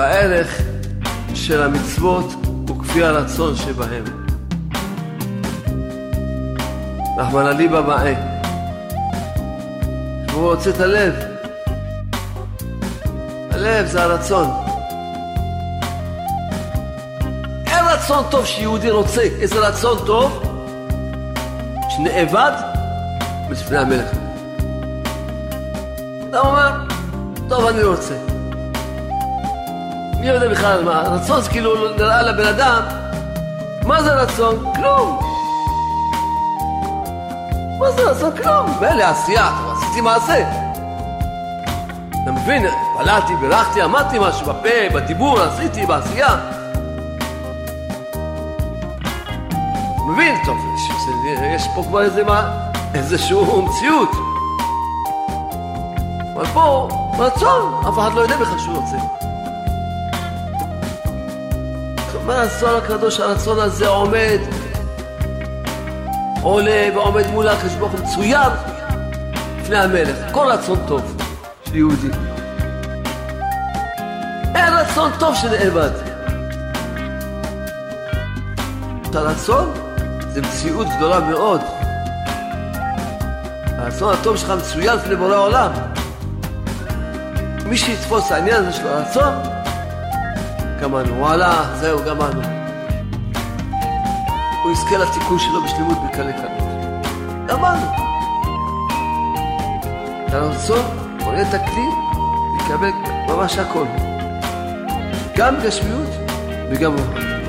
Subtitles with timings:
[0.00, 0.60] הערך
[1.34, 2.32] של המצוות
[2.68, 4.04] הוא כפי הרצון שבהם.
[7.18, 8.14] רחמנא ליבא מאה.
[10.32, 11.14] הוא רוצה את הלב.
[13.50, 14.50] הלב זה הרצון.
[17.66, 19.22] אין רצון טוב שיהודי רוצה.
[19.22, 20.42] איזה רצון טוב?
[21.88, 22.52] שנאבד
[23.50, 24.10] לפני המלך.
[26.28, 26.70] אתה אומר,
[27.48, 28.29] טוב, אני רוצה.
[30.20, 31.00] מי יודע בכלל מה?
[31.00, 32.82] רצון זה כאילו נראה לבן אדם,
[33.84, 34.72] מה זה רצון?
[34.74, 35.20] כלום.
[37.78, 38.30] מה זה רצון?
[38.42, 38.78] כלום.
[38.80, 40.50] מילא עשייה, עשיתי מעשה.
[42.22, 42.66] אתה מבין?
[42.66, 46.36] התפללתי, בירכתי, אמרתי משהו בפה, בדיבור, עשיתי, בעשייה.
[50.06, 50.56] מבין, טוב,
[51.54, 52.50] יש פה כבר איזה מה,
[52.94, 54.10] איזשהו מציאות.
[56.34, 59.29] אבל פה, רצון, אף אחד לא יודע בכלל שהוא רוצה.
[62.30, 64.38] הרצון הקדוש, הרצון הזה עומד,
[66.42, 68.50] עולה ועומד מול הקדוש ברוך הוא מצוין
[69.60, 70.16] לפני המלך.
[70.32, 71.16] כל רצון טוב
[71.64, 72.08] של יהודי.
[74.54, 75.90] אין רצון טוב שנאבד.
[79.10, 79.72] את הרצון
[80.28, 81.60] זה מציאות גדולה מאוד.
[83.78, 85.72] הרצון הטוב שלך מצוין לפני בורא עולם.
[87.66, 89.34] מי שיתפוס העניין הזה של הרצון,
[90.80, 91.18] גמרנו.
[91.18, 92.40] וואלה, זהו, גמרנו.
[94.62, 96.60] הוא יזכה לתיקון שלו בשלמות בקלי קלות.
[97.46, 97.86] גמרנו.
[100.28, 100.84] הרצון
[101.24, 101.88] בונה את הכלי
[102.58, 102.90] לקבל
[103.28, 103.84] ממש הכל.
[105.36, 106.08] גם גשמיות
[106.70, 107.40] וגם רוחניות.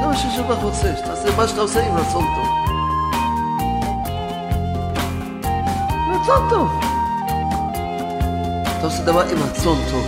[0.00, 2.46] זה מה ששבח רוצה, שתעשה מה שאתה עושה עם רצון טוב.
[6.12, 6.95] רצון טוב.
[8.86, 10.06] אתה עושה דבר עם רצון טוב.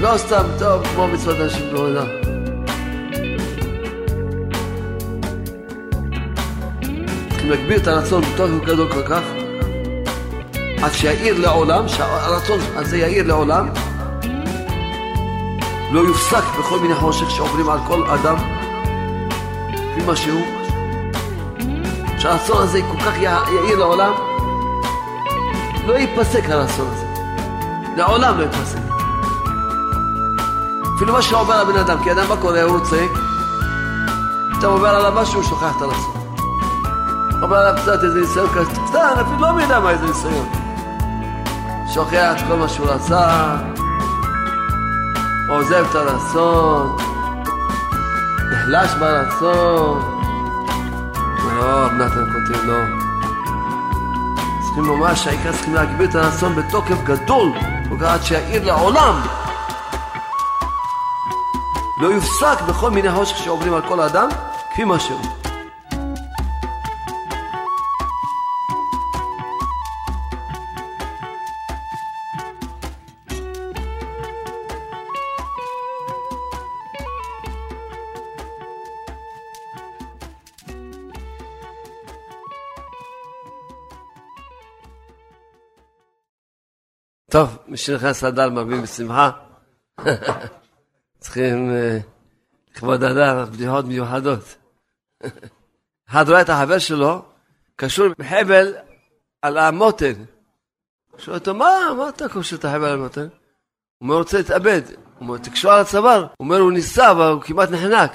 [0.00, 2.06] לא סתם טוב כמו מצוות אנשים בעולם.
[7.30, 9.22] צריכים להגביר את הרצון בתוך הוא גדול כל כך,
[10.82, 13.68] עד שיאיר לעולם, שהרצון הזה יאיר לעולם,
[15.92, 18.36] לא יופסק בכל מיני חושך שעוברים על כל אדם,
[19.74, 20.46] לפי מה שהוא,
[22.18, 24.29] שהרצון הזה כל כך יאיר לעולם,
[25.90, 27.06] לא ייפסק הרצון הזה.
[27.96, 28.78] לעולם לא ייפסק.
[30.96, 33.06] אפילו מה שעובר על בן אדם, כי אדם מה קורה, הוא רוצה,
[34.58, 36.14] אתה עובר עליו משהו, הוא שוכח את הרצון.
[37.42, 40.48] עובר עליו קצת איזה ניסיון קטן, אפילו לא יודע מה איזה ניסיון.
[41.94, 43.56] שוכח את כל מה שהוא רצה,
[45.48, 46.96] עוזב את הרצון,
[48.52, 50.02] נחלש ברצון.
[51.56, 53.09] לא, נתן כותב, לא.
[54.74, 57.52] צריכים ממש, העיקר צריכים להגביר את הרצון בתוקף גדול,
[58.06, 59.20] עד שיאיר לעולם.
[61.98, 64.28] לא יופסק בכל מיני חושך שעוברים על כל האדם,
[64.72, 65.39] כפי מה שהוא.
[87.76, 89.30] שנכנס לאדר מרבים בשמחה.
[91.18, 91.72] צריכים
[92.74, 94.56] לכבוד אדר בדיחות מיוחדות.
[96.08, 97.22] אחד רואה את החבר שלו
[97.76, 98.74] קשור בחבל
[99.42, 100.12] על המותן.
[101.18, 103.20] שואל אותו, מה, מה אתה קושר את החבל על המותן?
[103.20, 103.28] הוא
[104.00, 104.82] אומר, רוצה להתאבד.
[104.86, 106.20] הוא אומר, תקשור על הצוואר.
[106.20, 108.12] הוא אומר, הוא ניסה, אבל הוא כמעט נחנק.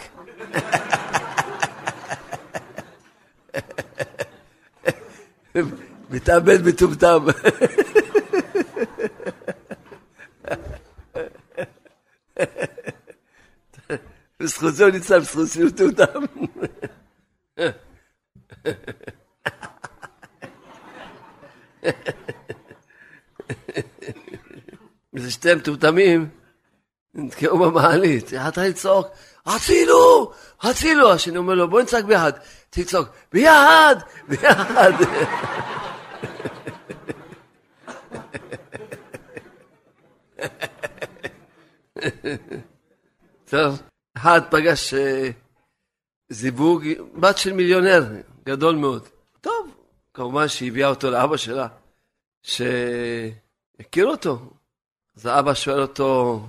[6.10, 7.26] מתאבד מטומטם.
[14.40, 16.22] בזכות זה הוא ניצל, בזכות סיוט אותם.
[25.14, 26.30] וזה שתי מטומטמים,
[27.14, 29.08] נתקעו במעלית, אחד התחיל לצעוק,
[29.46, 30.32] הצילו!
[30.62, 31.12] הצילו!
[31.12, 32.32] השני אומר לו, בוא נצעק ביחד.
[32.70, 33.96] תצעוק, ביחד!
[34.28, 34.92] ביחד!
[43.50, 43.82] טוב,
[44.18, 45.30] אחד פגש אה,
[46.30, 48.06] זיווג, בת של מיליונר,
[48.46, 49.08] גדול מאוד.
[49.42, 49.76] טוב,
[50.14, 51.68] כמובן שהביאה אותו לאבא שלה,
[52.44, 54.40] שהכיר אותו.
[55.18, 56.42] אז האבא שואל אותו,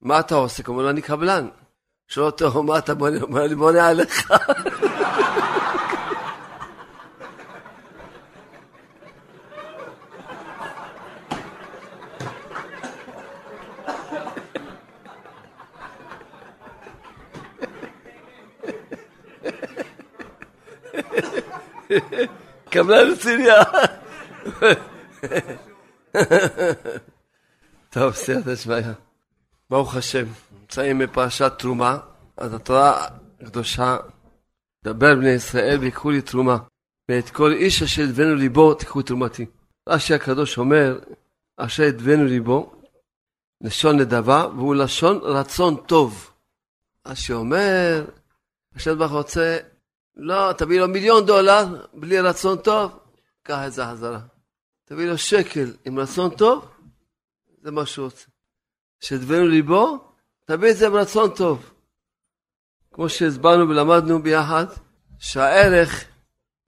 [0.00, 0.62] מה אתה עושה?
[0.68, 1.48] לו, אני קבלן.
[2.08, 3.26] שואל אותו, מה אתה בונה?
[3.56, 4.32] בונה עליך.
[22.70, 23.62] קבלן רציניה.
[27.90, 28.76] טוב, סייעתא שמיא.
[29.70, 30.24] ברוך השם,
[30.60, 31.98] נמצאים בפרשת תרומה,
[32.36, 33.06] אז התורה
[33.40, 33.96] הקדושה,
[34.84, 36.58] דבר בני ישראל ויקחו לי תרומה,
[37.08, 39.46] ואת כל איש אשר ידבנו ליבו תיקחו תרומתי.
[39.88, 40.98] רש"י הקדוש אומר,
[41.56, 42.72] אשר ידבנו ליבו,
[43.60, 46.30] לשון נדבה, והוא לשון רצון טוב.
[47.06, 48.04] רש"י אומר,
[48.74, 49.58] השם ברוך רוצה,
[50.16, 52.98] לא, תביא לו מיליון דולר בלי רצון טוב,
[53.42, 54.20] קח את זה חזרה.
[54.84, 56.68] תביא לו שקל עם רצון טוב,
[57.62, 58.26] זה מה שהוא רוצה.
[59.00, 60.04] שדבנו ליבו,
[60.44, 61.70] תביא את זה ברצון טוב.
[62.92, 64.66] כמו שהסברנו ולמדנו ביחד,
[65.18, 66.04] שהערך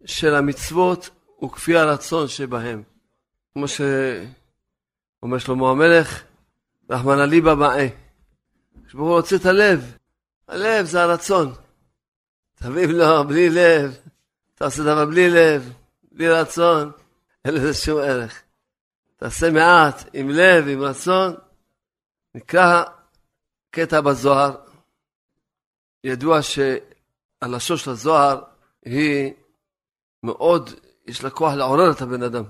[0.05, 2.83] של המצוות הוא כפי הרצון שבהם.
[3.53, 6.23] כמו שאומר שלמה המלך,
[6.91, 7.89] רחמנא ליבא מאה.
[8.87, 9.97] כשברוך הוא רוצה את הלב,
[10.49, 11.53] הלב זה הרצון.
[12.55, 13.99] תביא לו בלי לב,
[14.55, 15.73] אתה עושה דבר בלי לב,
[16.13, 16.93] בלי רצון,
[17.45, 18.43] אין לזה שום ערך.
[19.17, 21.35] תעשה מעט עם לב, עם רצון.
[22.35, 22.85] נקרא
[23.71, 24.57] קטע בזוהר.
[26.05, 28.43] ידוע שהלשון של הזוהר
[28.85, 29.33] היא
[30.23, 30.71] מאוד,
[31.07, 32.45] יש לה כוח לעורר את הבן אדם.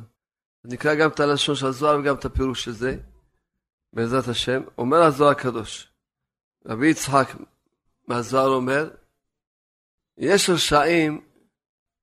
[0.64, 2.96] נקרא גם את הלשון של הזוהר וגם את הפירוש של זה,
[3.92, 4.62] בעזרת השם.
[4.78, 5.88] אומר הזוהר הקדוש,
[6.66, 7.28] רבי יצחק
[8.08, 8.90] מהזוהר אומר,
[10.18, 11.24] יש רשעים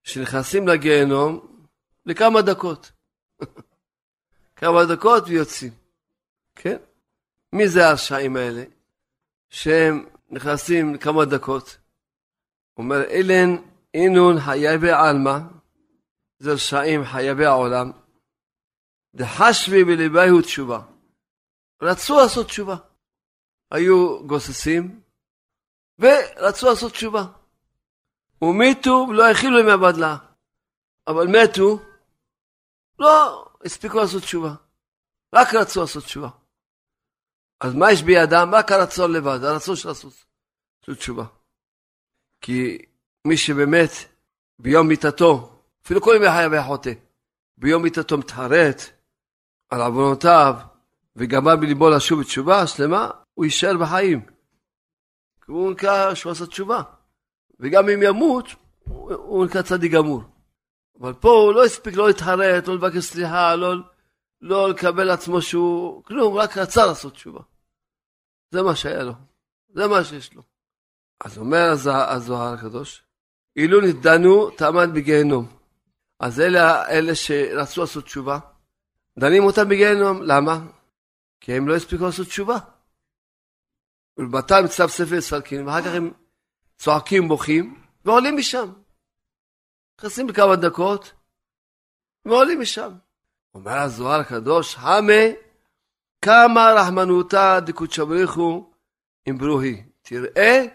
[0.03, 1.63] שנכנסים לגיהנום
[2.05, 2.91] לכמה דקות.
[4.55, 5.73] כמה דקות ויוצאים.
[6.55, 6.77] כן?
[7.53, 8.63] מי זה הרשעים האלה?
[9.49, 11.77] שהם נכנסים לכמה דקות.
[12.77, 13.55] אומר, אילן
[13.93, 15.37] אינון חייבי עלמא,
[16.39, 17.91] זה רשעים חייבי העולם.
[19.15, 20.81] דחשבי בליבהו תשובה.
[21.81, 22.75] רצו לעשות תשובה.
[23.71, 25.01] היו גוססים
[25.99, 27.25] ורצו לעשות תשובה.
[28.41, 30.17] ומתו ולא הכילו ימי הבדלה.
[31.07, 31.79] אבל מתו,
[32.99, 34.53] לא הספיקו לעשות תשובה.
[35.35, 36.29] רק רצו לעשות תשובה.
[37.59, 38.49] אז מה יש בידם?
[38.53, 40.13] רק הרצון לבד, הרצון של לעשות
[40.97, 41.25] תשובה.
[42.41, 42.85] כי
[43.27, 43.89] מי שבאמת
[44.59, 46.91] ביום מיתתו, אפילו כל ימי חייו היה חוטא,
[47.57, 48.81] ביום מיתתו מתחרט
[49.69, 50.55] על עוונותיו
[51.15, 54.25] וגמר בליבו לשוב בתשובה שלמה, הוא יישאר בחיים.
[55.47, 56.81] הוא נקרא שהוא עשה תשובה.
[57.61, 58.45] וגם אם ימות,
[58.85, 60.23] הוא נקרא צדיק גמור.
[60.99, 63.73] אבל פה הוא לא הספיק לא להתחרט, לא לבקש סליחה, לא,
[64.41, 67.41] לא לקבל לעצמו שהוא, כלום, רק רצה לעשות תשובה.
[68.51, 69.13] זה מה שהיה לו,
[69.69, 70.41] זה מה שיש לו.
[71.25, 73.03] אז אומר הזוהר הקדוש,
[73.55, 75.47] אילו נדנו תעמד בגיהנום.
[76.19, 78.39] אז אלה אלה שרצו לעשות תשובה,
[79.19, 80.59] דנים אותם בגיהנום, למה?
[81.39, 82.57] כי הם לא הספיקו לעשות תשובה.
[84.17, 86.11] ולמתי מצב ספר יסלקים, ואחר כך הם
[86.83, 88.73] צועקים, בוכים, ועולים משם.
[89.99, 91.13] נכנסים בכמה דקות,
[92.25, 92.91] ועולים משם.
[93.53, 95.23] אומר הזוהר הקדוש, המה
[96.21, 98.71] כמה רחמנותא דקודשא בריחו
[99.25, 99.83] עם ברוכי.
[100.01, 100.65] תראה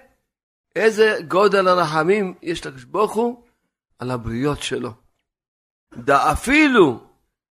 [0.76, 3.44] איזה גודל הרחמים יש לקדוש ברוך הוא
[3.98, 4.90] על הבריות שלו.
[5.94, 7.06] דאפילו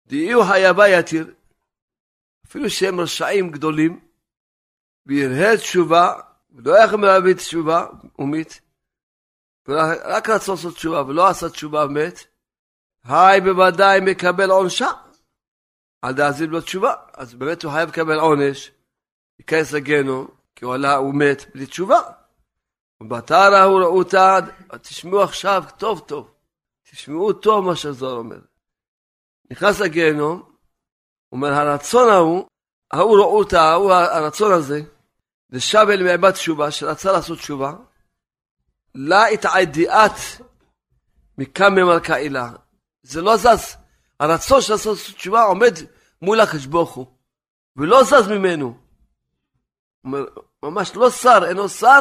[0.06, 1.34] דאיהו חייבה יתיר,
[2.46, 4.00] אפילו שהם רשעים גדולים,
[5.06, 7.86] וירהה תשובה, ולא יכול להביא תשובה,
[8.18, 8.60] ומית,
[10.04, 12.18] רק רצו לעשות תשובה ולא עשה תשובה ומת,
[13.04, 14.90] היי בוודאי מקבל עונשה.
[16.02, 16.94] על דאזיל לו תשובה.
[17.12, 18.70] אז באמת הוא חייב לקבל עונש,
[19.38, 22.00] ייכנס לגיהנום, כי הוא עלה, הוא מת בלי תשובה.
[23.00, 24.38] ובתרא הוא ראותה,
[24.82, 26.34] תשמעו עכשיו טוב טוב,
[26.90, 28.40] תשמעו טוב מה שהזוהר אומר.
[29.50, 30.52] נכנס לגיהנום,
[31.32, 32.46] אומר הרצון ההוא,
[32.92, 34.80] ההוא ראותה, ההוא הרצון הזה,
[35.50, 37.72] זה שב אל מעבד תשובה, שרצה לעשות תשובה,
[38.94, 40.12] לה התעדיעת
[41.38, 42.50] מקמא מלכה אילה.
[43.02, 43.76] זה לא זז.
[44.20, 45.74] הרצון של לעשות תשובה עומד
[46.22, 47.06] מול הקדוש ברוך הוא,
[47.76, 48.78] ולא זז ממנו.
[50.62, 52.00] ממש לא שר, אינו שר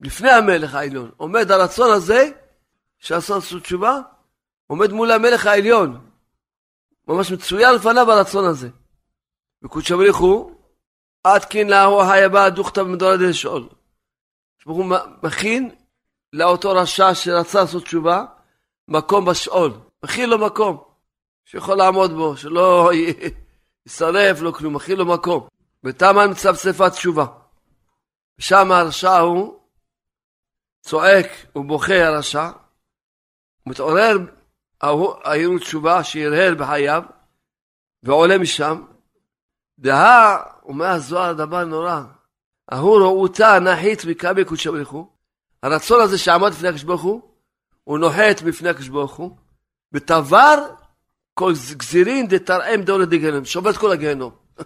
[0.00, 1.10] לפני המלך העליון.
[1.16, 2.30] עומד הרצון הזה,
[2.98, 3.98] של לעשות תשובה,
[4.66, 6.10] עומד מול המלך העליון.
[7.08, 8.68] ממש מצוין לפניו הרצון הזה.
[9.64, 10.61] וקודשא בריך הוא,
[11.24, 13.68] עד כן להוא היבא דוכתא במדורא דשאול.
[14.64, 15.70] הוא מכין
[16.32, 18.24] לאותו רשע שרצה לעשות תשובה,
[18.88, 19.72] מקום בשאול.
[20.04, 20.84] מכין לו מקום.
[21.44, 22.90] שיכול לעמוד בו, שלא
[23.86, 25.48] יישרף לו כלום, מכין לו מקום.
[25.82, 27.26] בתמה מצפצפה תשובה.
[28.38, 29.58] ושם הרשע הוא
[30.82, 31.26] צועק
[31.56, 32.50] ובוכה הרשע,
[33.66, 34.16] מתעורר
[35.24, 37.02] העיר תשובה שהרהר בחייו,
[38.02, 38.82] ועולה משם.
[39.78, 42.00] דהה, אומר הזוהר דבר נורא,
[42.68, 45.06] ההוא ראותה נחית מקמי קודשא בריך הוא,
[45.62, 47.22] הרצון הזה שעמד לפני הקדוש ברוך הוא,
[47.84, 49.36] הוא נוחת בפני הקדוש ברוך הוא,
[49.92, 50.66] ותבר
[51.34, 54.30] כל גזירין דתרעם דאולה דגהנום, שובר את כל הגיהנום.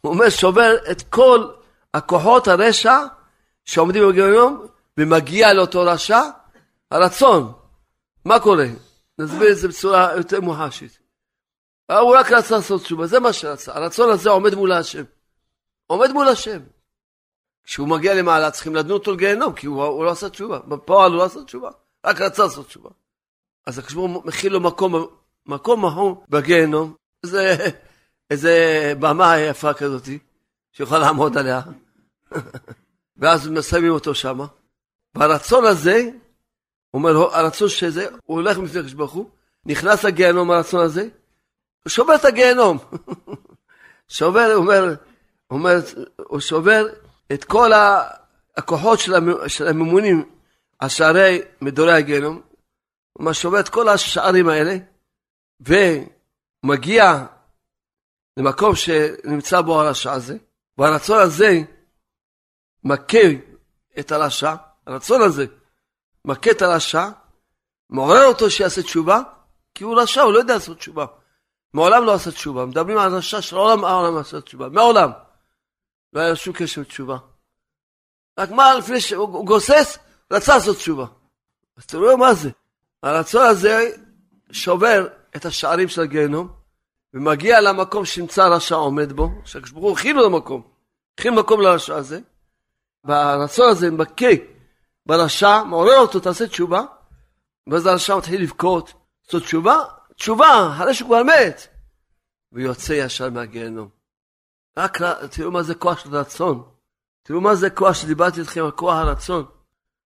[0.00, 1.48] הוא אומר, שובר את כל
[1.94, 2.98] הכוחות הרשע
[3.64, 4.66] שעומדים בגיהנום,
[4.98, 6.20] ומגיע לאותו רשע
[6.90, 7.52] הרצון.
[8.24, 8.66] מה קורה?
[9.18, 11.01] נסביר את זה בצורה יותר מוחשית.
[11.90, 13.74] הוא רק רצה לעשות תשובה, זה מה שרצה.
[13.74, 15.04] הרצון הזה עומד מול השם.
[15.86, 16.58] עומד מול השם.
[17.64, 20.58] כשהוא מגיע למעלה צריכים לדון אותו לגיהנום, כי הוא, הוא לא עשה תשובה.
[20.58, 21.70] בפועל הוא לא עשה תשובה,
[22.06, 22.90] רק רצה לעשות תשובה.
[23.66, 25.06] אז הקדוש ברוך מכין לו מקום,
[25.46, 27.56] מקום ההוא בגיהנום, איזה,
[28.30, 30.08] איזה במה יפה כזאת,
[30.72, 31.60] שיוכל לעמוד עליה,
[33.16, 34.40] ואז מסיימים אותו שם.
[35.14, 36.10] והרצון הזה,
[36.90, 39.30] הוא אומר, הרצון שזה, הוא הולך לפני הקדוש ברוך הוא,
[39.66, 41.08] נכנס לגיהנום הרצון הזה,
[41.82, 42.78] הוא שובר את הגיהנום.
[44.08, 44.94] שובר, הוא אומר,
[45.50, 45.76] אומר,
[46.16, 46.86] הוא שובר
[47.32, 47.70] את כל
[48.56, 48.98] הכוחות
[49.46, 50.30] של הממונים
[50.78, 52.42] על שערי מדורי הגיהנום,
[53.12, 54.76] הוא שובר את כל השערים האלה,
[55.60, 57.24] ומגיע
[58.36, 60.36] למקום שנמצא בו הרשע הזה,
[60.78, 61.60] והרצון הזה
[62.84, 63.18] מכה
[63.98, 64.54] את הרשע,
[64.86, 65.46] הרצון הזה
[66.24, 67.08] מכה את הרשע,
[67.90, 69.20] מעורר אותו שיעשה תשובה,
[69.74, 71.06] כי הוא רשע, הוא לא יודע לעשות תשובה.
[71.74, 72.66] מעולם לא עשה תשובה.
[72.66, 74.68] מדברים על רשע של העולם, העולם עשה תשובה.
[74.68, 75.10] מעולם.
[76.12, 77.16] לא היה שום קשר לתשובה.
[78.38, 79.98] רק מה לפני שהוא גוסס,
[80.32, 81.06] רצה לעשות תשובה.
[81.76, 82.50] אז תראו מה זה.
[83.02, 83.90] הרצון הזה
[84.52, 86.48] שובר את השערים של הגיהנום,
[87.14, 90.62] ומגיע למקום שנמצא הרשע עומד בו, שהקדוש ברוך הוא הכין לו למקום,
[91.14, 92.20] הכין מקום לרשע הזה,
[93.04, 94.26] והרצון הזה מכה
[95.06, 96.82] ברשע, מעורר אותו, תעשה תשובה,
[97.66, 98.92] ואז הרשע מתחיל לבכות,
[99.26, 99.76] לעשות תשובה,
[100.22, 101.66] תשובה, אחרי שהוא כבר מת,
[102.52, 103.88] ויוצא ישר מהגיהנום.
[104.76, 104.98] רק
[105.30, 106.62] תראו מה זה כוח של רצון.
[107.22, 109.44] תראו מה זה כוח שדיברתי איתכם כוח הרצון.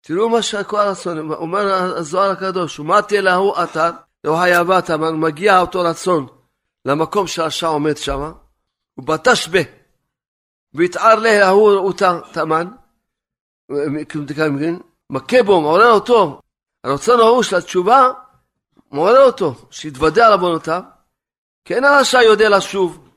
[0.02, 3.92] תראו מה שכוח הרצון, אומר הזוהר הקדוש, ומתי להוא אתר,
[4.24, 6.28] לאו היאבת, מגיע אותו רצון
[6.86, 8.32] למקום שהרשע עומד שם,
[8.98, 9.60] ובטש בה,
[10.74, 12.68] ויתער לה ההוא אותה תמן,
[15.10, 16.42] מכה בו, מעורר אותו,
[16.84, 18.12] הרצון ההוא של התשובה,
[18.96, 20.82] מעורר אותו, שיתוודע על עוונותיו,
[21.66, 23.10] כי אין הרשע יודע לשוב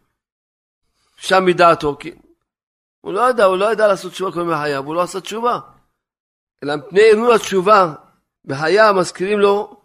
[1.17, 2.13] שם מדעתו, כי
[3.01, 5.61] הוא לא ידע, הוא לא ידע לעשות תשובה כל מיני בחייו, הוא לא עשה תשובה.
[6.63, 7.95] אלא מפני ערעור התשובה
[8.45, 9.81] בחייו מזכירים לו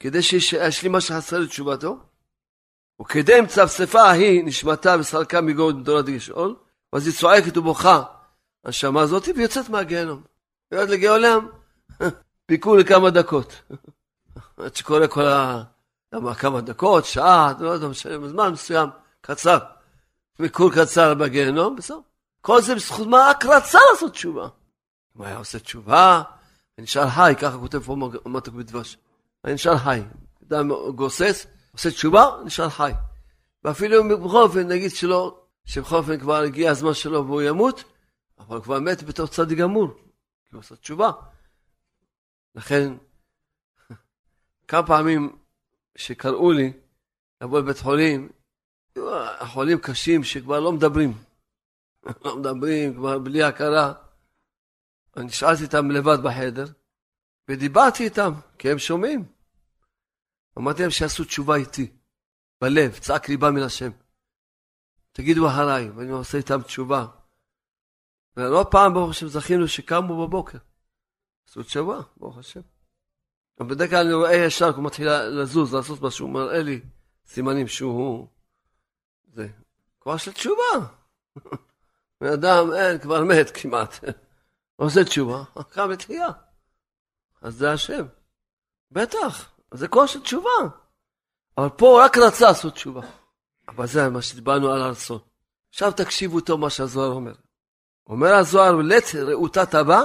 [0.00, 1.98] כדי שישלים מה שחסר לתשובתו.
[3.00, 6.56] וכדי מצפצפה ההיא נשמתה וסלקה מגוד דור עד גשאול,
[6.92, 8.02] ואז היא צועקת ובוכה
[8.64, 10.22] הנשמה הזאת ויוצאת מהגיהנום.
[10.72, 11.48] יורד לגאולם,
[12.46, 13.62] פיקו לכמה דקות.
[14.56, 15.62] עד שקורה כל ה...
[16.12, 17.86] למה כמה דקות, שעה, לא יודע,
[18.28, 18.88] זמן מסוים,
[19.20, 19.58] קצר.
[20.38, 21.98] ביקור קצר בגיהנום, בסדר.
[22.40, 23.26] כל זה בזכות מה?
[23.30, 24.48] רק רצה לעשות תשובה.
[25.16, 26.22] אם היה עושה תשובה,
[26.78, 28.98] ונשאר חי, ככה כותב פה מתוק בדבש.
[29.46, 30.02] נשאר חי.
[30.48, 32.92] אדם גוסס, עושה תשובה, נשאר חי.
[33.64, 37.84] ואפילו אם בכל אופן נגיד שלא, שבכל אופן כבר הגיע הזמן שלו והוא ימות,
[38.38, 39.88] אבל הוא כבר מת בתור צדיק גמור,
[40.48, 41.10] כי הוא עושה תשובה.
[42.54, 42.92] לכן,
[44.68, 45.38] כמה פעמים
[45.96, 46.72] שקראו לי
[47.42, 48.28] לבוא לבית חולים,
[49.46, 51.12] חולים קשים שכבר לא מדברים.
[52.24, 53.92] לא מדברים, כבר בלי הכרה.
[55.16, 56.66] אני שאלתי אותם לבד בחדר,
[57.48, 59.24] ודיברתי איתם, כי הם שומעים.
[60.58, 61.92] אמרתי להם שיעשו תשובה איתי,
[62.60, 63.90] בלב, צעק ליבה מן השם.
[65.12, 67.06] תגידו אחריי, ואני עושה איתם תשובה.
[68.36, 70.58] ולא פעם, ברוך השם, זכינו שקמו בבוקר.
[71.48, 72.60] עשו תשובה, ברוך השם.
[73.60, 76.80] בדרך כלל אני רואה ישר, הוא מתחיל לזוז, לעשות משהו, הוא מראה לי
[77.26, 78.26] סימנים שהוא...
[79.34, 79.48] זה
[80.00, 80.62] כבר של תשובה.
[82.20, 84.04] בן אדם, אין, כבר מת כמעט.
[84.76, 86.28] עושה תשובה, קם לתחייה.
[87.42, 88.06] אז זה השם.
[88.90, 90.50] בטח, זה כוח של תשובה.
[91.58, 93.00] אבל פה הוא רק רצה לעשות תשובה.
[93.68, 95.18] אבל זה מה שדיברנו על הרצון.
[95.68, 97.34] עכשיו תקשיבו טוב מה שהזוהר אומר.
[98.06, 100.00] אומר הזוהר, לית רעותה תבע,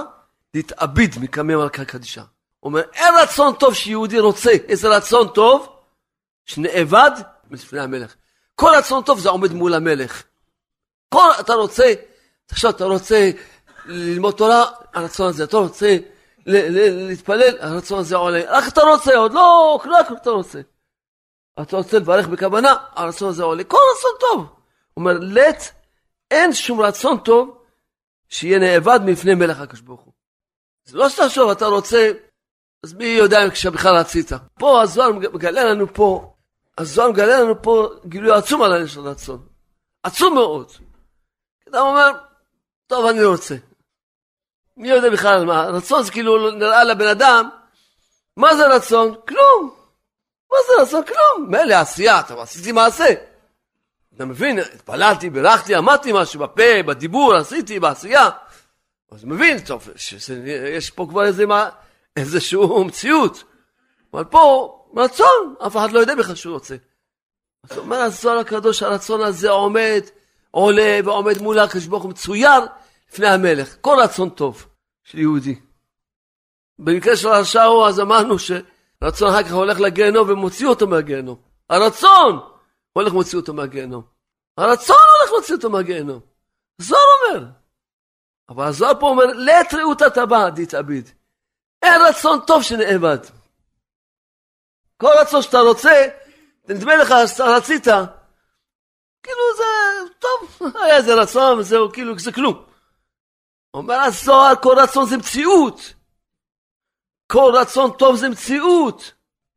[0.54, 2.24] להתאביד מקמי מלכה קדישה.
[2.62, 5.76] אומר, אין רצון טוב שיהודי רוצה, איזה רצון טוב
[6.44, 7.10] שנאבד
[7.50, 8.14] לפני המלך.
[8.54, 10.22] כל רצון טוב זה עומד מול המלך.
[11.08, 11.92] כל, אתה רוצה,
[12.50, 13.30] עכשיו אתה רוצה
[13.86, 14.64] ללמוד תורה,
[14.94, 15.96] הרצון הזה, אתה רוצה
[16.46, 18.42] להתפלל, הרצון הזה עולה.
[18.48, 20.60] רק אתה רוצה, עוד לא, רק אתה רוצה.
[21.62, 23.64] אתה רוצה לברך בכוונה, הרצון הזה עולה.
[23.64, 24.40] כל רצון טוב.
[24.40, 24.46] הוא
[24.96, 25.62] אומר, לט,
[26.30, 27.58] אין שום רצון טוב
[28.28, 30.12] שיהיה נאבד מפני מלך הקדוש ברוך הוא.
[30.84, 32.12] זה לא שתחשוב, אתה רוצה,
[32.82, 34.32] אז מי יודע אם כשבכלל רצית.
[34.58, 36.34] פה הזוהר מגלה לנו פה,
[36.78, 39.46] הזוהר מגלה לנו פה גילוי עצום על העניין של רצון.
[40.02, 40.72] עצום מאוד.
[41.68, 42.10] אדם אומר,
[42.86, 43.54] טוב, אני רוצה.
[44.76, 47.48] מי יודע בכלל מה, רצון זה כאילו נראה לבן אדם,
[48.36, 49.14] מה זה רצון?
[49.28, 49.74] כלום.
[50.52, 51.02] מה זה רצון?
[51.04, 51.50] כלום.
[51.50, 53.14] מילא עשייה, טוב, עשיתי מעשה.
[54.16, 54.58] אתה מבין?
[54.58, 58.30] התפללתי, בירכתי, אמרתי משהו בפה, בדיבור, עשיתי, בעשייה.
[59.12, 59.88] אז מבין, טוב,
[60.76, 61.68] יש פה כבר איזה, מה,
[62.16, 63.44] איזשהו מציאות.
[64.14, 66.76] אבל פה, רצון, אף אחד לא יודע בכלל שהוא רוצה.
[67.70, 70.00] אז אומר הזוהר הקדוש, הרצון הזה עומד,
[70.50, 72.60] עולה ועומד מול הקדוש ברוך הוא מצויר
[73.12, 73.76] לפני המלך.
[73.80, 74.66] כל רצון טוב
[75.04, 75.60] של יהודי.
[76.78, 81.36] במקרה של הרשעו אז אמרנו שרצון אחר כך הולך לגיהנום ומוציא אותו מהגיהנום.
[81.70, 82.40] הרצון
[82.92, 84.02] הולך ומוציא אותו מהגיהנום.
[84.58, 86.20] הרצון הולך ומוציא אותו מהגיהנום.
[86.78, 87.46] זוהר אומר.
[88.48, 91.10] אבל הזוהר פה אומר, לית רעותא טבע דתעביד.
[91.82, 93.18] אין רצון טוב שנאבד.
[94.96, 96.08] כל רצון שאתה רוצה,
[96.68, 97.86] נדמה לך שאתה רצית,
[99.22, 99.64] כאילו זה
[100.18, 102.64] טוב, היה איזה רצון וזהו, כאילו זה כלום.
[103.74, 105.94] אומר הזוהר, כל רצון זה מציאות.
[107.32, 109.12] כל רצון טוב זה מציאות.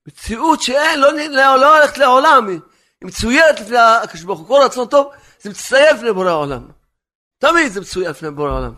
[0.08, 2.60] מציאות שאין, לא, לא, לא הולכת לעולם, היא
[3.04, 4.48] מצוירת לפני הקדוש ברוך הוא.
[4.48, 6.68] כל רצון טוב זה מצטייר לפני בורא העולם.
[7.38, 8.74] תמיד זה מצויר לפני בורא העולם.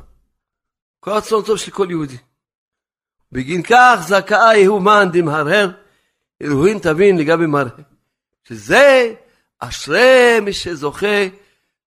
[1.00, 2.18] כל רצון טוב של כל יהודי.
[3.32, 5.70] בגין כך זכאי הוא מאן דמהרהר,
[6.42, 7.70] אלוהים תבין לגבי מראה.
[8.44, 9.14] שזה
[9.60, 11.28] אשרי מי שזוכה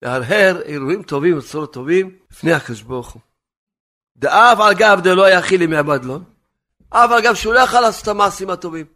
[0.03, 3.23] להרהר אירועים טובים וצורות טובים לפני הקדוש ברוך הוא.
[4.17, 6.19] דאב על גב דלא יכילי מעבד לו,
[6.91, 8.87] אף על גב שהוא לא יכל לעשות את המעשים הטובים.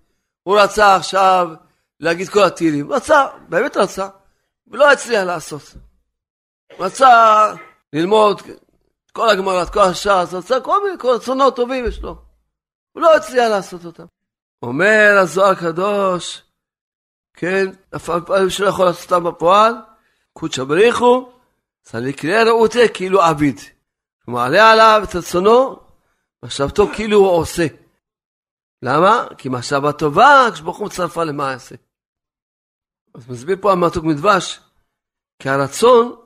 [0.42, 1.48] הוא רצה עכשיו
[2.00, 4.08] להגיד כל התהילים, רצה, באמת רצה,
[4.68, 5.74] ולא הצליח לעשות.
[6.78, 7.52] רצה
[7.92, 8.42] ללמוד
[9.12, 12.23] כל הגמרא, כל הש"ס, רצה כל מיני כל רצונות טובים יש לו.
[12.94, 14.04] הוא לא הצליח לעשות אותם.
[14.62, 16.42] אומר הזוהר הקדוש,
[17.34, 17.66] כן,
[17.96, 19.74] אף פעם שלא יכול לעשות אותם בפועל,
[20.32, 21.32] קודשא בריחו,
[21.94, 23.60] לקרוא רעותי כאילו עביד.
[24.26, 25.76] הוא מעלה עליו את רצונו,
[26.42, 27.66] מחשבתו כאילו הוא עושה.
[28.82, 29.26] למה?
[29.38, 31.74] כי מחשבה טובה, כשברוך הוא מצרפה למעשה.
[33.14, 34.60] אז מסביר פה המתוק מדבש,
[35.38, 36.16] כי הרצון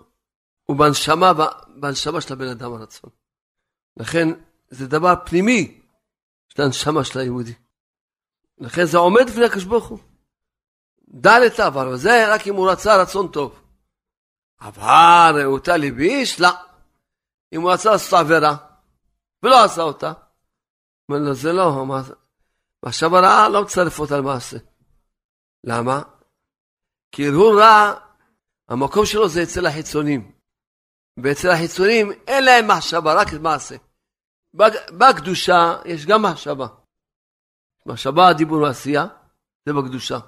[0.65, 1.33] הוא בנשמה,
[1.77, 3.11] בנשמה של הבן אדם הרצון.
[3.97, 4.29] לכן
[4.69, 5.78] זה דבר פנימי
[6.59, 7.55] של הנשמה של היהודי.
[8.59, 9.99] לכן זה עומד לפני הקדוש ברוך הוא.
[11.25, 13.61] לטב, אבל זה רק אם הוא רצה רצון טוב.
[14.61, 16.41] אבל רעותה לביש?
[16.41, 16.49] לא.
[17.53, 18.57] אם הוא רצה לעשות עבירה,
[19.43, 20.13] ולא עשה אותה,
[21.09, 21.85] אומר לו, זה לא,
[22.83, 24.57] מחשב הרעה לא מצרף אותה למעשה.
[25.65, 26.03] למה?
[27.13, 27.95] כי הרהור רע,
[28.69, 30.33] המקום שלו זה אצל החיצונים.
[31.23, 33.77] ואצל החיצונים אין להם מחשבה, רק מעשה.
[34.99, 36.67] בקדושה יש גם מחשבה.
[37.87, 39.07] מחשבה, דיבור ועשייה,
[39.67, 40.19] זה בקדושה.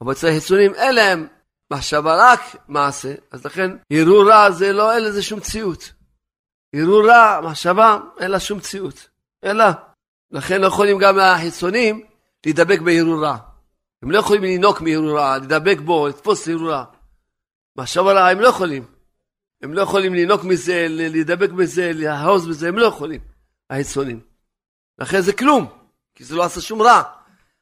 [0.00, 1.26] אבל אצל החיצונים אין להם
[1.72, 3.14] מחשבה, רק מעשה.
[3.30, 5.92] אז לכן הרהור רע זה לא, אין לזה שום ציות.
[6.74, 9.08] הרהור רע, מחשבה, אין לה שום ציות.
[9.42, 9.72] אין לה.
[10.30, 12.06] לכן לא יכולים גם החיצונים
[12.46, 13.36] להידבק בהרהור רע.
[14.02, 16.84] הם לא יכולים לנהוג מהרהור רע, להידבק בו, לתפוס הרהור רע.
[17.76, 18.84] מחשבה רע הם לא יכולים.
[19.62, 23.20] הם לא יכולים לנהוג מזה, להידבק בזה, לאחוז בזה, הם לא יכולים,
[23.70, 24.20] החיצונים.
[24.98, 25.66] לכן זה כלום,
[26.14, 27.02] כי זה לא עשה שום רע.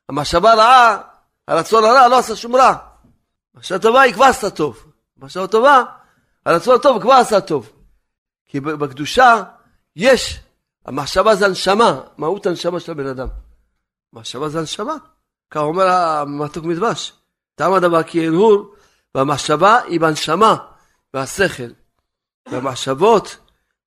[0.08, 1.02] המחשבה רעה,
[1.48, 2.74] הרצון הרע לא עשה שום רע.
[3.54, 4.92] המחשבה טובה היא כבר עשתה טוב.
[5.20, 5.82] המחשבה טובה,
[6.46, 7.70] הרצון הטוב כבר עשה טוב.
[8.46, 9.42] כי בקדושה
[9.96, 10.40] יש,
[10.86, 13.28] המחשבה זה הנשמה, מהות הנשמה של הבן אדם.
[14.12, 14.94] מחשבה זה הנשמה.
[15.50, 17.12] כך אומר המתוק מדבש.
[17.54, 18.74] טעם הדבר כי הרהור,
[19.14, 20.56] והמחשבה היא בנשמה,
[21.14, 21.70] והשכל.
[22.50, 23.36] והמחשבות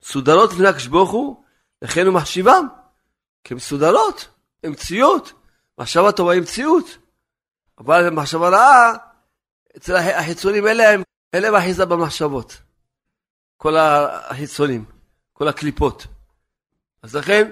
[0.03, 1.43] מסודרות לפני הקדוש ברוך הוא,
[1.81, 2.67] לכן הוא מחשיבם
[3.43, 4.27] כמסודרות,
[4.63, 5.33] הן מציאות.
[5.77, 6.85] מחשבה טובה היא מציאות.
[7.79, 8.93] אבל מחשבה רעה,
[9.77, 12.57] אצל החיצונים אין להם, אין להם אחיזה במחשבות.
[13.57, 14.85] כל החיצונים,
[15.33, 16.07] כל הקליפות.
[17.03, 17.51] אז לכן,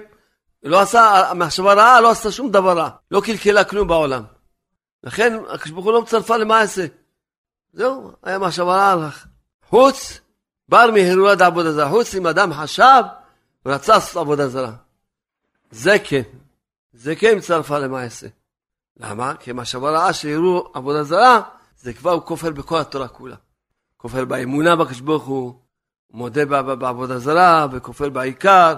[0.62, 4.24] לא עשה, המחשבה רעה לא עשתה שום דבר רע, לא קלקלה כלום בעולם.
[5.04, 6.86] לכן, הקדוש ברוך הוא לא מצרפה למעשה.
[7.72, 9.10] זהו, היה מחשבה רעה.
[9.68, 10.20] חוץ
[10.68, 11.88] בר מהרהורה דעבודה זרה.
[11.88, 13.02] חוץ אם אדם חשב
[13.66, 14.72] ורצה לעשות עבודה זרה.
[15.70, 16.22] זה כן.
[16.92, 18.26] זה כן מצטרפה למעשה.
[18.96, 19.34] למה?
[19.36, 21.42] כי מחשבה רעה שהראו עבודה זרה,
[21.78, 23.36] זה כבר הוא כופר בכל התורה כולה.
[23.96, 25.54] כופר באמונה בקדוש ברוך הוא,
[26.10, 26.44] מודה
[26.74, 28.76] בעבודה זרה, וכופר בעיקר,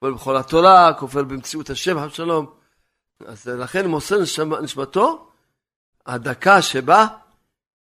[0.00, 2.54] כופר בכל התורה, כופר במציאות השם, חב שלום.
[3.26, 4.16] אז לכן מוסר
[4.62, 5.30] נשמתו,
[6.06, 7.06] הדקה שבה,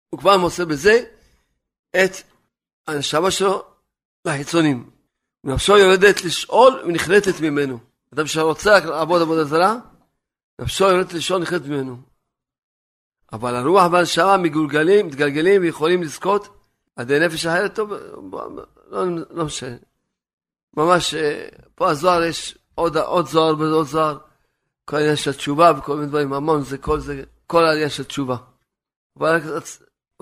[0.10, 1.04] הוא כבר מוסר בזה
[1.96, 2.12] את
[2.88, 3.64] הנשמה שלו
[4.26, 4.99] לחיצונים.
[5.44, 7.80] נפשו יורדת לשאול ונחרטת ממנו.
[8.14, 9.76] אדם שרוצה לעבוד עבודה זרה,
[10.62, 11.98] נפשו יורדת לשאול ונחרטת ממנו.
[13.34, 16.48] אבל הרוח והנשמה מגולגלים, מתגלגלים ויכולים לזכות
[16.96, 17.94] עד נפש אחרת, טוב,
[18.88, 19.76] לא, לא משנה.
[20.78, 21.16] ממש,
[21.76, 24.18] פה הזוהר יש עוד, עוד זוהר ועוד זוהר.
[24.86, 28.38] כל העניין של התשובה וכל מיני דברים, המון, זה כל זה, כל העניין של תשובה.
[29.18, 29.60] אבל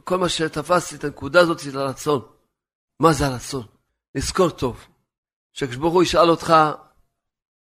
[0.04, 2.22] כל מה שתפסתי את הנקודה הזאת זה הרצון.
[3.00, 3.64] מה זה הרצון?
[4.16, 4.86] לזכור טוב.
[5.58, 6.54] כשהקדוש הוא ישאל אותך,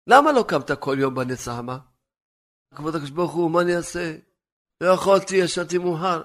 [0.06, 1.78] למה לא קמת כל יום בנצח מה?
[2.74, 4.16] כבוד הקדוש ברוך הוא, מה אני אעשה?
[4.80, 6.24] לא יכולתי, ישנתי מאוחר.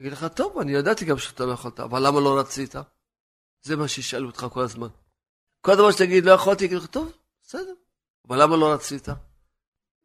[0.00, 2.74] אגיד לך, טוב, אני ידעתי גם שאתה לא יכולת, אבל למה לא רצית?
[3.62, 4.88] זה מה שישאלו אותך כל הזמן.
[5.60, 7.74] כל דבר שתגיד, לא יכולתי, אגיד לך, טוב, בסדר,
[8.28, 9.08] אבל למה לא רצית?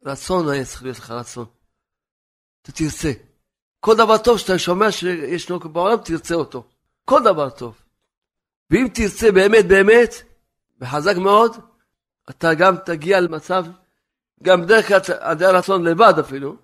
[0.05, 1.45] רצון היה צריך להיות לך רצון.
[2.61, 3.11] אתה תרצה.
[3.79, 6.67] כל דבר טוב שאתה שומע שישנו בעולם, תרצה אותו.
[7.05, 7.81] כל דבר טוב.
[8.69, 10.30] ואם תרצה באמת באמת,
[10.81, 11.57] וחזק מאוד,
[12.29, 13.65] אתה גם תגיע למצב,
[14.43, 16.55] גם דרך כלל רצון לבד אפילו,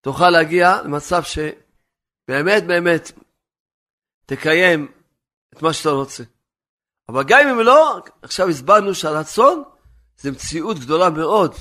[0.00, 3.12] תוכל להגיע למצב שבאמת באמת
[4.26, 4.92] תקיים
[5.54, 6.24] את מה שאתה רוצה.
[7.08, 9.62] אבל גם אם לא, עכשיו הסברנו שהרצון
[10.18, 11.54] זה מציאות גדולה מאוד.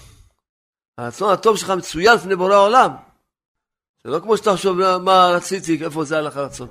[0.97, 2.91] הרצון הטוב שלך מצוין לפני בורא העולם.
[4.03, 6.67] זה לא כמו שאתה חושב מה רציתי, איפה זה היה לך רצון.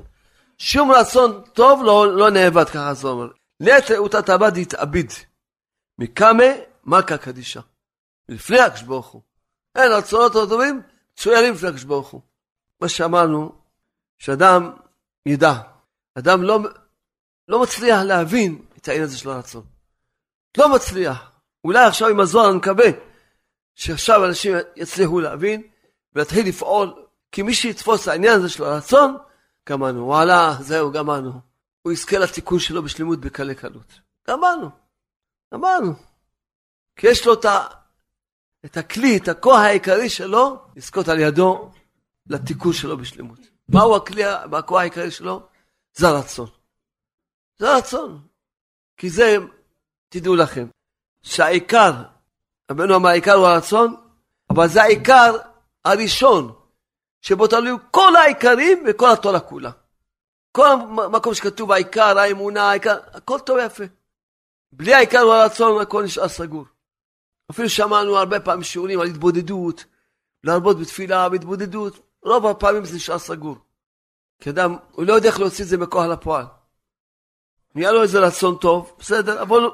[0.58, 3.28] שום רצון טוב לא, לא נאבד, ככה זה אומר.
[3.62, 5.08] לעת רעותה תאבד יתאבד.
[5.98, 6.44] מקמא
[6.84, 7.60] מכה קדישה.
[8.28, 9.22] לפני הקדוש ברוך הוא.
[9.74, 12.20] אין רצונות הטובים מצוינים לפני הקדוש ברוך הוא.
[12.80, 13.52] מה שאמרנו,
[14.18, 14.72] שאדם
[15.26, 15.54] ידע,
[16.14, 16.58] אדם לא,
[17.48, 19.64] לא מצליח להבין את העניין הזה של הרצון.
[20.58, 21.30] לא מצליח.
[21.64, 22.86] אולי עכשיו עם הזוהר אני מקווה
[23.74, 25.62] שעכשיו אנשים יצליחו להבין
[26.14, 29.16] ולהתחיל לפעול, כי מי שיתפוס העניין הזה של הרצון,
[29.68, 30.06] גמרנו.
[30.06, 31.51] וואלה, זהו, גמרנו.
[31.82, 34.00] הוא יזכה לתיקון שלו בשלמות בקלי קלות.
[34.28, 34.70] גמרנו.
[35.54, 35.94] גמרנו.
[36.96, 37.66] כי יש לו את, ה,
[38.64, 41.70] את הכלי, את הכוח העיקרי שלו, לזכות על ידו
[42.26, 43.38] לתיקון שלו בשלמות.
[43.68, 45.48] מהו הכלי, הכוח העיקרי שלו?
[45.94, 46.48] זה הרצון.
[47.58, 48.26] זה הרצון.
[48.96, 49.36] כי זה,
[50.08, 50.66] תדעו לכם,
[51.22, 51.92] שהעיקר,
[52.70, 53.96] רבנו אמר העיקר הוא הרצון,
[54.50, 55.36] אבל זה העיקר
[55.84, 56.52] הראשון,
[57.20, 59.70] שבו תלוי כל העיקרים וכל התורה כולה.
[60.52, 60.66] כל
[61.12, 63.84] מקום שכתוב העיקר, האמונה, העיקר, הכל טוב ויפה.
[64.72, 66.64] בלי העיקר הוא הרצון, הכל נשאר סגור.
[67.50, 69.84] אפילו שמענו הרבה פעמים שיעורים על התבודדות,
[70.44, 73.56] להרבות בתפילה, בהתבודדות, רוב הפעמים זה נשאר סגור.
[74.40, 76.44] כי אדם, הוא לא יודע איך להוציא את זה מכוח לפועל.
[77.74, 79.70] נהיה לו איזה רצון טוב, בסדר, אבל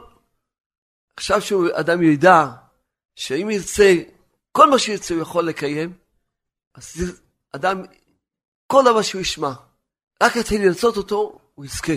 [1.17, 2.47] עכשיו שאדם ידע
[3.17, 3.95] שאם ירצה,
[4.53, 5.93] כל מה שירצה הוא יכול לקיים,
[6.75, 7.14] אז
[7.53, 7.83] אדם,
[8.67, 9.53] כל דבר שהוא ישמע,
[10.22, 11.92] רק יתחיל לרצות אותו, הוא יזכה.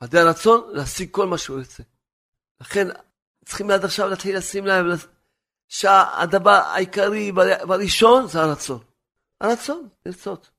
[0.00, 1.82] על ידי הרצון להשיג כל מה שהוא ירצה.
[2.60, 2.88] לכן
[3.44, 5.06] צריכים עד עכשיו להתחיל לשים לב
[5.68, 7.32] שהדבר העיקרי
[7.68, 8.80] והראשון זה הרצון.
[9.40, 10.50] הרצון, לרצות.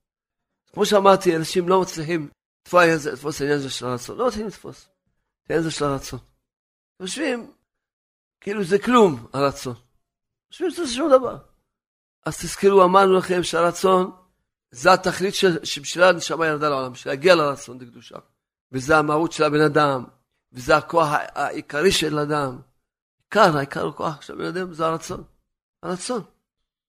[0.72, 2.28] כמו שאמרתי, אנשים לא מצליחים
[2.66, 4.18] לתפוס העניין הזה של הרצון.
[4.18, 4.88] לא מצליחים לתפוס
[5.42, 6.18] את העניין הזה של הרצון.
[7.02, 7.52] חושבים,
[8.40, 9.74] כאילו זה כלום, הרצון.
[10.50, 11.36] חושבים שזה שום דבר.
[12.26, 14.12] אז תזכרו, אמרנו לכם שהרצון
[14.70, 18.16] זה התכלית שבשבילה הנשמה ירדה לעולם, בשביל להגיע לרצון לקדושה.
[18.72, 20.04] וזה המהות של הבן אדם,
[20.52, 22.58] וזה הכוח העיקרי של אדם.
[23.24, 25.24] עיקר, העיקר הכוח של הבן אדם זה הרצון.
[25.82, 26.22] הרצון.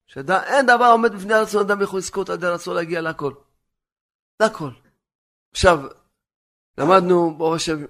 [0.07, 3.33] שאין דבר עומד בפני הרצון, אדם יכול לזכות עד הרצון להגיע להכל.
[4.41, 4.69] זה הכל.
[5.51, 5.79] עכשיו,
[6.77, 7.85] למדנו ברוך השם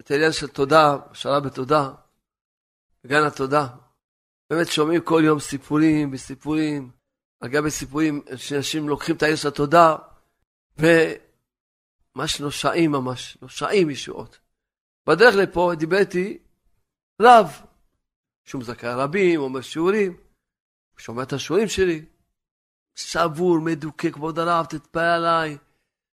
[0.00, 1.90] את העניין של תודה, שאלה בתודה,
[3.04, 3.66] בגן התודה.
[4.50, 6.90] באמת שומעים כל יום סיפורים וסיפורים,
[7.40, 9.96] אגב סיפורים שאנשים לוקחים את העניין של התודה,
[10.78, 14.38] וממש נושעים ממש, נושעים ישועות.
[15.06, 16.38] בדרך לפה דיבר איתי
[17.22, 17.60] רב,
[18.44, 20.16] שהוא מזכה רבים, אומר שיעורים,
[20.96, 22.04] שומע את השיעורים שלי,
[22.94, 25.58] שבור, מדוכא, כבוד הרב, תתפלל עליי.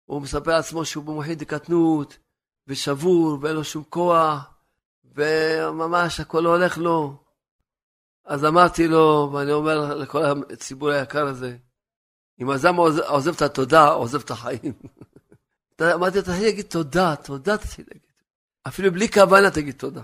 [0.05, 2.17] הוא מספר לעצמו שהוא במוחין דקטנות,
[2.67, 4.53] ושבור, ואין לו שום כוח,
[5.15, 7.20] וממש הכל לא הולך לו.
[8.25, 11.57] אז אמרתי לו, ואני אומר לכל הציבור היקר הזה,
[12.41, 12.75] אם אדם
[13.07, 14.73] עוזב את התודה, עוזב את החיים.
[15.95, 18.12] אמרתי לו, תתחיל להגיד תודה, תודה תתחיל להגיד.
[18.67, 20.01] אפילו בלי כוונה תגיד תודה.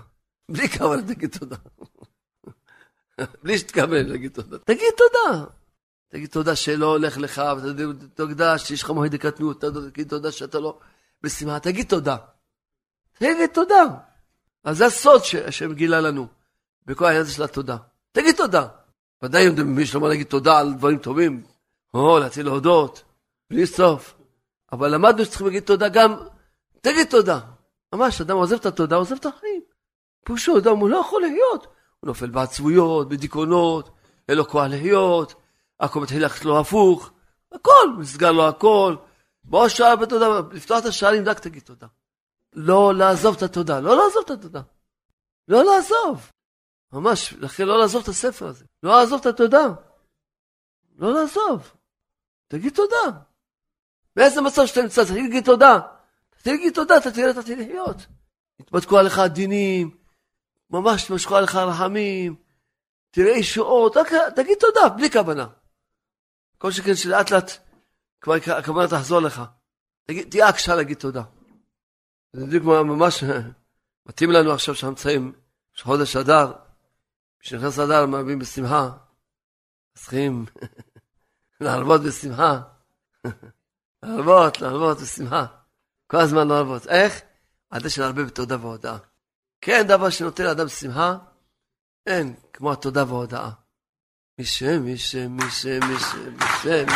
[0.48, 1.56] בלי כוונה תגיד תודה.
[3.42, 4.58] בלי שתכוון להגיד תודה.
[4.58, 5.44] תגיד תודה.
[6.08, 10.78] תגיד תודה שלא הולך לך, ותגיד תודה שיש לך מועד הקטנות, תגיד תודה שאתה לא
[11.22, 12.16] בשמחה, תגיד תודה.
[13.12, 13.84] תגיד תודה.
[14.64, 16.26] אז זה הסוד שהשם גילה לנו,
[16.86, 17.76] בכל העניין הזה של התודה.
[18.18, 18.66] תגיד תודה.
[19.22, 21.42] ודאי אם מי שלא להגיד תודה על דברים טובים,
[21.94, 23.02] או להתחיל להודות,
[23.50, 24.14] בלי סוף.
[24.72, 26.16] אבל למדנו שצריכים להגיד תודה גם,
[26.80, 27.40] תגיד תודה.
[27.94, 29.62] ממש, אדם עוזב את התודה, עוזב את החיים.
[30.24, 31.66] פירושו, אדם הוא לא יכול להיות.
[32.00, 33.90] הוא נופל בעצבויות, בדיכאונות,
[34.28, 35.34] אין לו כוח להיות,
[35.80, 37.10] הכל מתחיל ללכת לו הפוך,
[37.52, 38.96] הכל, נסגר לו הכל.
[39.44, 41.86] בוא שעה בתודה, לפתוח את השערים, רק תגיד תודה.
[42.52, 44.60] לא לעזוב את התודה, לא לעזוב את התודה.
[45.48, 46.30] לא לעזוב.
[46.92, 48.64] ממש, לכן לא לעזוב את הספר הזה.
[48.82, 49.66] לא לעזוב את התודה.
[50.96, 51.72] לא לעזוב.
[52.48, 53.18] תגיד תודה.
[54.16, 55.78] באיזה מצב שאתה נמצא, תגיד תודה.
[56.42, 57.96] תגיד תודה, אתה תראה, אתה תראה לחיות.
[58.60, 59.96] יתבדקו עליך הדינים,
[60.70, 62.36] ממש יתמשכו עליך הרחמים,
[63.10, 65.46] תראה ישועות, רק תגיד תודה, בלי כוונה.
[66.58, 67.50] כל שכן שלאט לאט
[68.20, 69.42] כבר הכוונה תחזור לך.
[70.30, 71.22] תהיה הקשה להגיד תודה.
[72.32, 73.24] זה בדיוק ממש
[74.08, 75.32] מתאים לנו עכשיו שאנחנו נמצאים
[75.82, 76.52] חודש אדר,
[77.40, 78.90] כשנכנס אדר מרבים בשמחה,
[79.94, 80.46] צריכים
[81.60, 82.60] להרבות בשמחה.
[84.02, 85.46] להרבות, להרבות בשמחה.
[86.06, 86.86] כל הזמן להרבות.
[86.86, 87.20] איך?
[87.70, 88.96] על זה שנרבה בתודה והודאה.
[89.60, 91.16] כן, דבר שנותן לאדם שמחה,
[92.06, 93.50] אין כמו התודה וההודאה.
[94.38, 96.86] מי שם, מי שם, מי שם, מי שם, מי שם,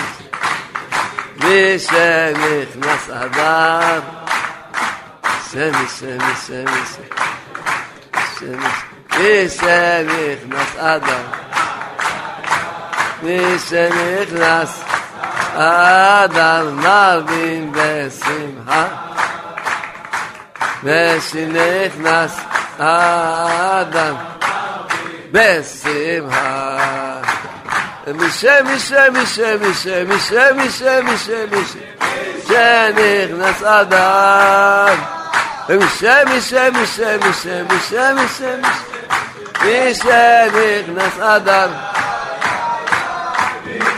[1.37, 3.22] מי שם, מי שם, שם, שם.
[5.50, 5.72] שם.
[5.72, 6.83] שמי, שמי.
[8.38, 8.91] שמי.
[9.20, 11.22] משם נכנס אדר.
[13.22, 13.90] משם
[14.22, 14.85] נכנס
[15.55, 18.87] אדר מרבים בשמחה.
[20.85, 22.40] ושנכנס
[22.79, 24.14] האדם
[25.33, 26.79] בשמחה.
[28.14, 31.81] משם, משם, משם, משם, משם, משם, משם, משם,
[32.48, 34.96] שנכנס אדם.
[35.68, 38.91] משם, משם, משם, משם, משם, משם,
[39.64, 41.70] משנכנס אדם.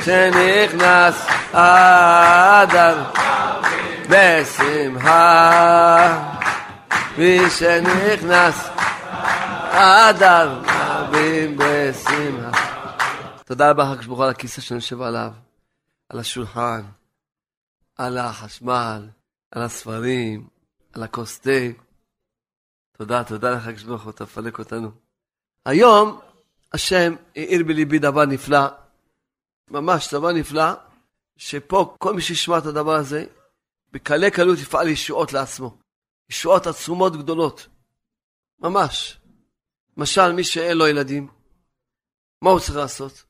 [0.04, 2.96] שנכנס אדם
[4.10, 5.24] בשמחה.
[7.18, 8.68] מי שנכנס
[9.70, 12.50] אדר רבים בשמחה.
[13.44, 15.32] תודה רבה חג ברוך על הכיסא שאני יושב עליו,
[16.08, 16.82] על השולחן,
[17.96, 19.08] על החשמל,
[19.50, 20.46] על הספרים,
[20.92, 21.50] על הכוס תה.
[22.98, 25.03] תודה, תודה לך ברוך הוא, תפלק אותנו.
[25.64, 26.20] היום
[26.72, 28.66] השם האיר בליבי דבר נפלא,
[29.70, 30.72] ממש דבר נפלא,
[31.36, 33.24] שפה כל מי שישמע את הדבר הזה,
[33.92, 35.78] בקלי קלות יפעל ישועות לעצמו.
[36.30, 37.68] ישועות עצומות גדולות.
[38.58, 39.20] ממש.
[39.96, 41.28] למשל, מי שאין לו ילדים,
[42.42, 43.24] מה הוא צריך לעשות?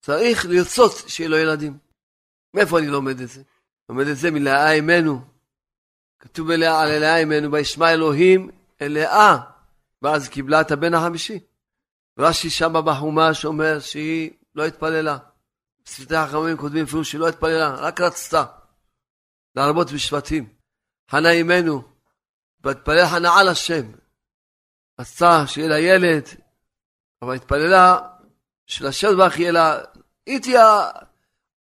[0.00, 1.78] צריך לרצות שיהיה לו ילדים.
[2.54, 3.42] מאיפה אני לומד את זה?
[3.88, 5.20] לומד את זה מלאה אימנו.
[6.18, 8.50] כתוב על אליה אימנו, וישמע אלוהים
[8.80, 9.36] אליה,
[10.02, 11.38] ואז קיבלה את הבן החמישי.
[12.18, 15.18] רש"י שם בחומש אומר שהיא לא התפללה.
[15.84, 18.44] שפתי החכמים כותבים אפילו שהיא לא התפללה, רק רצתה
[19.56, 20.48] להרבות בשבטים.
[21.10, 21.82] חנה אימנו,
[22.64, 23.92] והתפלל הנאה לשם.
[25.00, 26.24] רצה שיהיה לה ילד,
[27.22, 27.98] אבל התפללה
[28.66, 29.78] שלשם ברך יהיה לה,
[30.26, 30.90] היא תהיה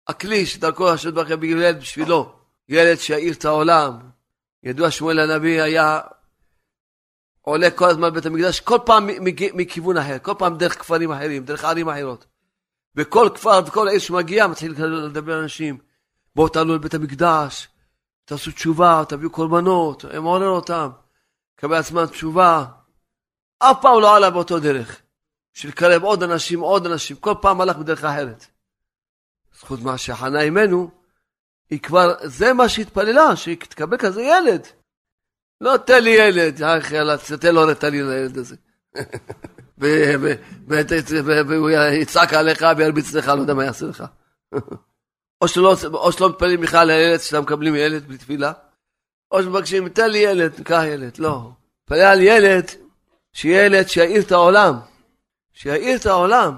[0.09, 2.39] הכלי שדרכו השם ברך ילד בשבילו,
[2.69, 4.11] ילד שיאיר את העולם.
[4.63, 6.01] ידוע שמואל הנביא היה
[7.43, 9.09] עולה כל הזמן לבית המקדש, כל פעם
[9.55, 12.27] מכיוון אחר, כל פעם דרך כפרים אחרים, דרך ערים אחרות.
[12.95, 15.79] בכל כפר וכל עיר שמגיע מתחיל לדבר אנשים,
[16.37, 17.69] בואו תעלו לבית המקדש,
[18.25, 20.91] תעשו תשובה, תביאו קורבנות, הם מעורר אותם,
[21.57, 22.65] קבל עצמם תשובה.
[23.59, 25.03] אף פעם לא עלה באותו דרך.
[25.55, 28.47] בשביל לקרב עוד אנשים, עוד אנשים, כל פעם הלך בדרך אחרת.
[29.59, 30.91] זכות מה שחנה אימנו,
[31.71, 34.67] היא כבר, זה מה שהתפללה, שהיא תקבל כזה ילד.
[35.63, 36.61] לא, תן לי ילד,
[37.41, 38.57] תן לו לי לילד הזה.
[41.47, 44.05] והוא יצעק עליך וירביץ לך, לא יודע מה יעשה לך.
[45.41, 45.75] או שלא,
[46.31, 48.53] מתפללים בכלל לילד, שאתם מקבלים ילד בלי תפילה,
[49.31, 51.51] או שמבקשים, תן לי ילד, קח ילד, לא.
[51.83, 52.65] מתפלל על ילד,
[53.33, 54.75] שיהיה ילד שיאיר את העולם,
[55.53, 56.57] שיאיר את העולם.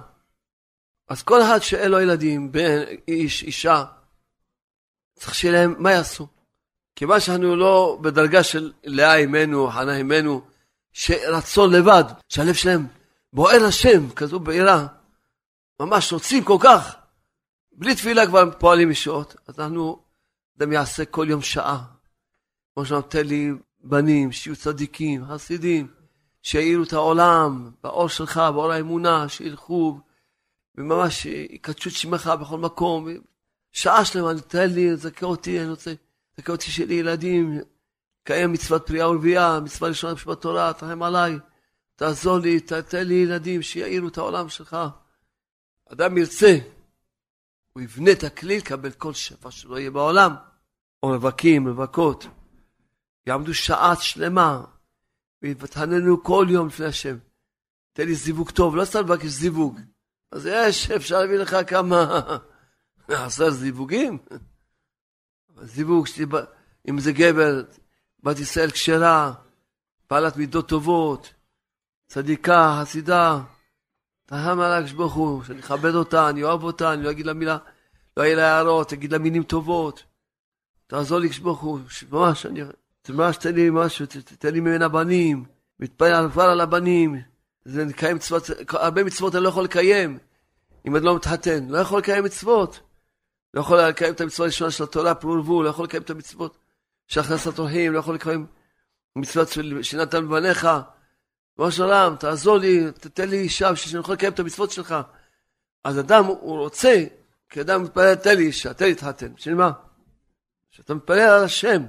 [1.09, 3.85] אז כל אחד שאין לו ילדים, בן, איש, אישה,
[5.19, 6.34] צריך שיהיה להם, מה יעשו?
[6.97, 10.43] כיוון שאנחנו לא בדרגה של לאה אימנו, חנה אימנו,
[10.93, 12.87] שרצון לבד, שהלב שלהם
[13.33, 14.87] בוער השם, כזו בעירה,
[15.81, 16.97] ממש רוצים כל כך.
[17.73, 19.37] בלי תפילה כבר פועלים ישועות.
[19.47, 20.03] אז אנחנו,
[20.59, 21.85] אדם יעשה כל יום שעה.
[22.75, 25.89] כמו שנותן לי בנים, שיהיו צדיקים, חסידים,
[26.43, 30.01] שיאירו את העולם באור שלך, באור האמונה, שילכו,
[30.75, 33.09] וממש יקדשו את שמך בכל מקום.
[33.73, 35.93] שעה שלמה, תן לי, זכה אותי, אני רוצה,
[36.37, 37.61] זכה אותי שלי ילדים,
[38.25, 41.39] קיים מצוות פריאה ורבייה, מצווה ראשונה בשבת תורה, תרחם עליי,
[41.97, 44.77] תעזור לי, תתן לי ילדים שיאירו את העולם שלך.
[45.93, 46.59] אדם ירצה
[47.73, 50.35] הוא יבנה את הכלי לקבל כל שפע שלא יהיה בעולם.
[51.03, 52.27] או רווקים, רווקות,
[53.27, 54.65] יעמדו שעה שלמה
[55.43, 57.17] ויתעננו כל יום לפני השם.
[57.93, 59.81] תן לי זיווג טוב, לא סתם לבקש זיווג.
[60.33, 62.21] אז יש, אפשר להביא לך כמה,
[63.09, 64.19] עשר זיווגים.
[65.65, 66.07] זיווג,
[66.91, 67.63] אם זה גבר,
[68.23, 69.33] בת ישראל כשרה,
[70.11, 71.33] בעלת מידות טובות,
[72.07, 73.41] צדיקה, חסידה,
[74.27, 77.33] תרחם עליי הקדוש ברוך הוא, שאני אכבד אותה, אני אוהב אותה, אני לא אגיד לה
[77.33, 77.59] מילה,
[78.17, 80.05] לא יהיה לה הערות, אגיד לה מילים טובות.
[80.87, 81.79] תעזור לי ברוך הוא,
[82.11, 82.61] ממש, אני,
[83.09, 84.07] ממש תן לי משהו,
[84.39, 85.45] תן לי ממנה בנים,
[85.81, 87.21] מתפלל כבר על הבנים.
[87.65, 90.19] זה לקיים מצוות, הרבה מצוות אני לא יכול לקיים
[90.87, 92.81] אם אני לא מתחתן, לא יכול לקיים מצוות.
[93.55, 96.59] לא יכול לקיים את המצווה הראשונה של התורה, פרו ורבו, לא יכול לקיים את המצוות
[97.07, 98.47] של הכנסת אורחים, לא יכול לקיים
[99.17, 99.49] מצוות
[99.83, 100.69] שנתן בבניך.
[101.59, 104.95] ראש העולם, תעזור לי, תתן לי אישה שאני יכול לקיים את המצוות שלך.
[105.85, 107.05] אז אדם, הוא רוצה,
[107.49, 109.35] כי אדם מתפלל, תן לי אישה, תן לי להתחתן.
[109.35, 109.71] בשביל מה?
[110.71, 111.83] כשאתה מתפלל על השם,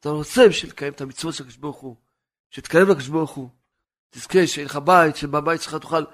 [0.00, 1.96] אתה רוצה בשביל לקיים את המצוות של הקדוש ברוך הוא,
[2.50, 3.48] שתתקרב לקדוש ברוך הוא.
[4.10, 6.04] תזכה שיהיה לך בית, שבבית שלך תוכל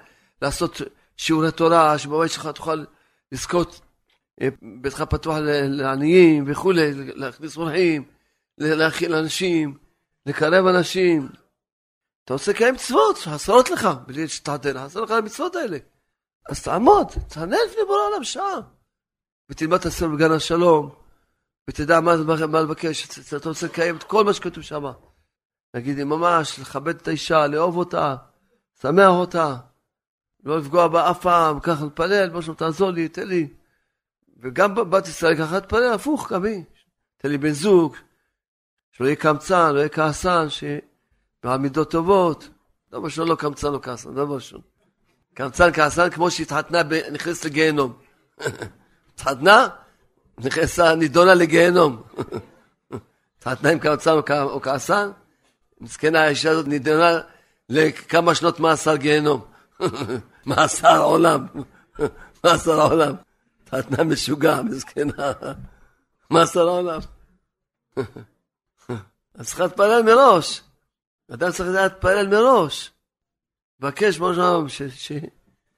[0.41, 0.81] לעשות
[1.17, 2.83] שיעורי תורה, שבבית שלך תוכל
[3.31, 3.81] לזכות
[4.61, 5.35] ביתך פתוח
[5.69, 8.03] לעניים וכולי, להכניס אורחים,
[8.57, 9.77] להכיל אנשים,
[10.25, 11.29] לקרב אנשים.
[12.25, 15.77] אתה רוצה לקיים מצוות, חסרות לך, בלי שתעתן, חסרות לך המצוות האלה.
[16.49, 18.59] אז תעמוד, תענה לפני בורא העולם שעה.
[19.49, 20.89] ותלמד את הספר בגן השלום,
[21.69, 22.15] ותדע מה,
[22.47, 24.83] מה לבקש, אתה רוצה לקיים את כל מה שכתוב שם.
[25.75, 28.15] נגיד, ממש, לכבד את האישה, לאהוב אותה,
[28.81, 29.55] שמח אותה,
[30.43, 33.47] לא לפגוע בה אף פעם, ככה להתפלל, משהו, תעזור לי, תן לי.
[34.41, 36.63] וגם בבת ישראל ככה להתפלל, הפוך, גם היא.
[37.17, 37.95] תן לי בן זוג,
[38.91, 40.79] שלא יהיה קמצן, לא יהיה כעסן, שיהיה
[41.43, 42.49] בעל מידות טובות.
[42.91, 44.59] לא משהו, לא קמצן, לא כעסן, לא משהו.
[45.33, 47.93] קמצן, כעסן, כמו שהתחתנה, נכנסת לגיהנום.
[49.13, 49.67] התחתנה,
[50.37, 52.01] נכנסה, נידונה לגיהנום.
[53.37, 55.11] התחתנה עם קמצן או כעסן,
[55.81, 57.19] מסכנה האישה הזאת נידונה
[57.69, 59.41] לכמה שנות מאסר גיהנום.
[60.45, 61.45] מאסר עולם.
[62.43, 63.15] מאסר עולם.
[63.71, 65.31] התחתנה משוגע, מסכנה.
[66.31, 66.99] מאסר עולם.
[69.35, 70.61] אז צריך להתפלל מראש.
[71.33, 72.91] אדם צריך להתפלל מראש.
[73.79, 74.65] מבקש משהו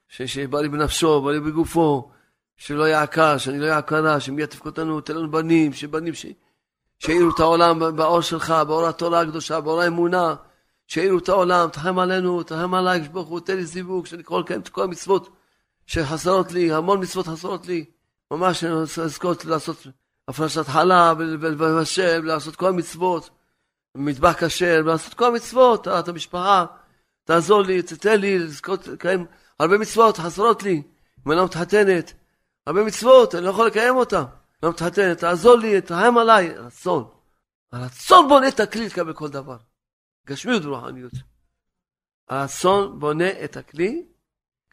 [0.07, 2.11] שבא לי בנפשו, בא לי בגופו,
[2.57, 6.25] שלא יעקר, שאני לא יעקרה, שמי יתפק אותנו, תן לנו בנים, שבנים ש...
[6.99, 10.35] שיראו את העולם באור שלך, באור התורה הקדושה, באור האמונה,
[10.87, 14.69] שיראו את העולם, תחם עלינו, תחם עליי, ברוך תן לי זיווג, שאני יכול לקיים את
[14.69, 15.29] כל המצוות
[15.87, 17.85] שחסרות לי, המון מצוות חסרות לי,
[18.31, 19.87] ממש אני רוצה לזכות לעשות
[20.27, 23.29] הפרשת חלב, ולבשל, לעשות כל המצוות,
[23.97, 26.65] מטבח כשר, לעשות כל המצוות, את המשפחה,
[27.23, 29.25] תעזור לי, תתן לי לזכות לקיים
[29.59, 30.81] הרבה מצוות חסרות לי,
[31.27, 32.13] אם אני לא מתחתנת,
[32.67, 34.23] הרבה מצוות, אני לא יכול לקיים אותן.
[34.63, 37.09] לא מתחתן, תעזור לי, תרחם עליי, רצון.
[37.71, 39.57] הרצון בונה את הכלי לקבל כל דבר.
[40.27, 41.11] גשמיות ורוחניות.
[42.29, 44.05] הרצון בונה את הכלי,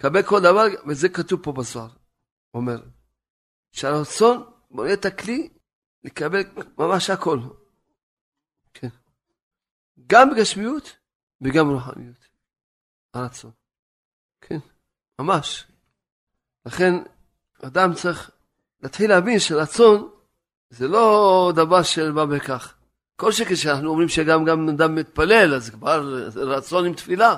[0.01, 1.89] לקבל כל דבר, וזה כתוב פה בזוהר.
[2.55, 2.83] אומר,
[3.73, 5.49] שהרצון בונה את הכלי
[6.05, 6.41] לקבל
[6.79, 7.41] ממש הכל.
[8.75, 8.89] כן.
[10.07, 10.97] גם בגשמיות
[11.41, 12.29] וגם ברוחניות.
[13.15, 13.51] הרצון.
[14.41, 14.59] כן,
[15.21, 15.67] ממש.
[16.67, 16.93] לכן,
[17.63, 18.31] אדם צריך
[18.83, 20.11] להתחיל להבין שרצון
[20.71, 22.75] זה לא דבר של מה בכך.
[23.17, 27.37] כל שכן שאנחנו אומרים שגם גם אדם מתפלל, אז כבר רצון עם תפילה.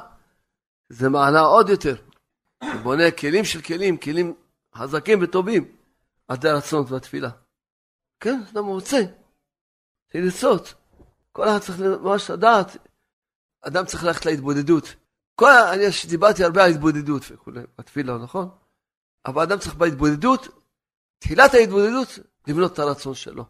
[0.88, 2.11] זה מעלה עוד יותר.
[2.62, 4.34] הוא בונה כלים של כלים, כלים
[4.74, 5.76] חזקים וטובים,
[6.28, 7.30] עד הרצון והתפילה.
[8.20, 8.98] כן, אדם רוצה,
[10.14, 10.74] לרצות.
[11.32, 12.76] כל אחד צריך ממש לדעת,
[13.60, 14.94] אדם צריך ללכת להתבודדות.
[15.34, 18.48] כל, אני דיברתי הרבה על התבודדות וכולי, בתפילה, נכון?
[19.26, 20.48] אבל אדם צריך בהתבודדות
[21.18, 22.08] תחילת ההתבודדות,
[22.46, 23.44] לבנות את הרצון שלו.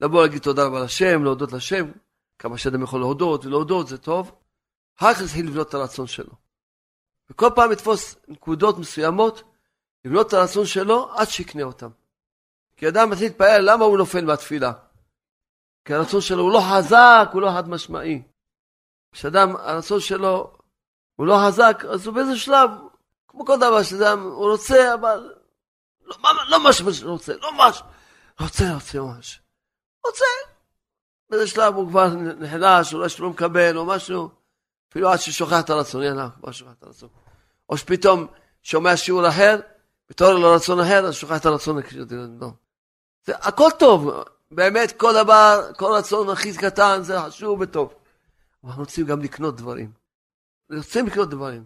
[0.00, 1.90] לבוא להגיד תודה רבה לשם, להודות לשם,
[2.38, 4.32] כמה שאדם יכול להודות ולהודות זה טוב,
[4.98, 6.49] אחר כך להתחיל לבנות את הרצון שלו.
[7.30, 9.42] וכל פעם לתפוס נקודות מסוימות,
[10.04, 11.88] לבנות את הרצון שלו עד שיקנה אותם.
[12.76, 14.72] כי אדם מתחיל להתפעל למה הוא נופל מהתפילה.
[15.84, 18.22] כי הרצון שלו הוא לא חזק, הוא לא חד משמעי.
[19.12, 20.52] כשאדם, הרצון שלו
[21.16, 22.70] הוא לא חזק, אז הוא באיזה שלב,
[23.28, 25.34] כמו כל דבר שאדם, הוא רוצה, אבל
[26.04, 26.16] לא,
[26.48, 27.82] לא מה שהוא רוצה, לא ממש.
[28.40, 29.40] רוצה, רוצה ממש.
[30.06, 30.24] רוצה.
[31.30, 34.28] באיזה שלב הוא כבר נחלש, אולי שהוא לא מקבל או משהו,
[34.90, 37.08] אפילו עד ששוכח את הרצון, יאללה, כבר שוכח את הרצון.
[37.68, 38.26] או שפתאום
[38.62, 39.60] שומע שיעור אחר,
[40.10, 41.80] מתעורר לו רצון אחר, אז שוכח את הרצון.
[42.40, 42.50] לא.
[43.26, 44.10] זה הכל טוב,
[44.50, 47.94] באמת כל דבר, כל רצון הכי קטן זה חשוב וטוב.
[48.62, 49.92] אבל אנחנו רוצים גם לקנות דברים.
[50.76, 51.64] רוצים לקנות דברים.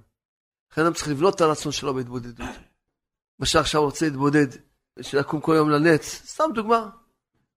[0.72, 2.46] לכן אנחנו צריכים לבנות את הרצון שלו בהתבודדות.
[3.38, 4.46] מה שעכשיו רוצה להתבודד,
[4.98, 6.88] בשביל לקום כל יום לנץ, סתם דוגמה.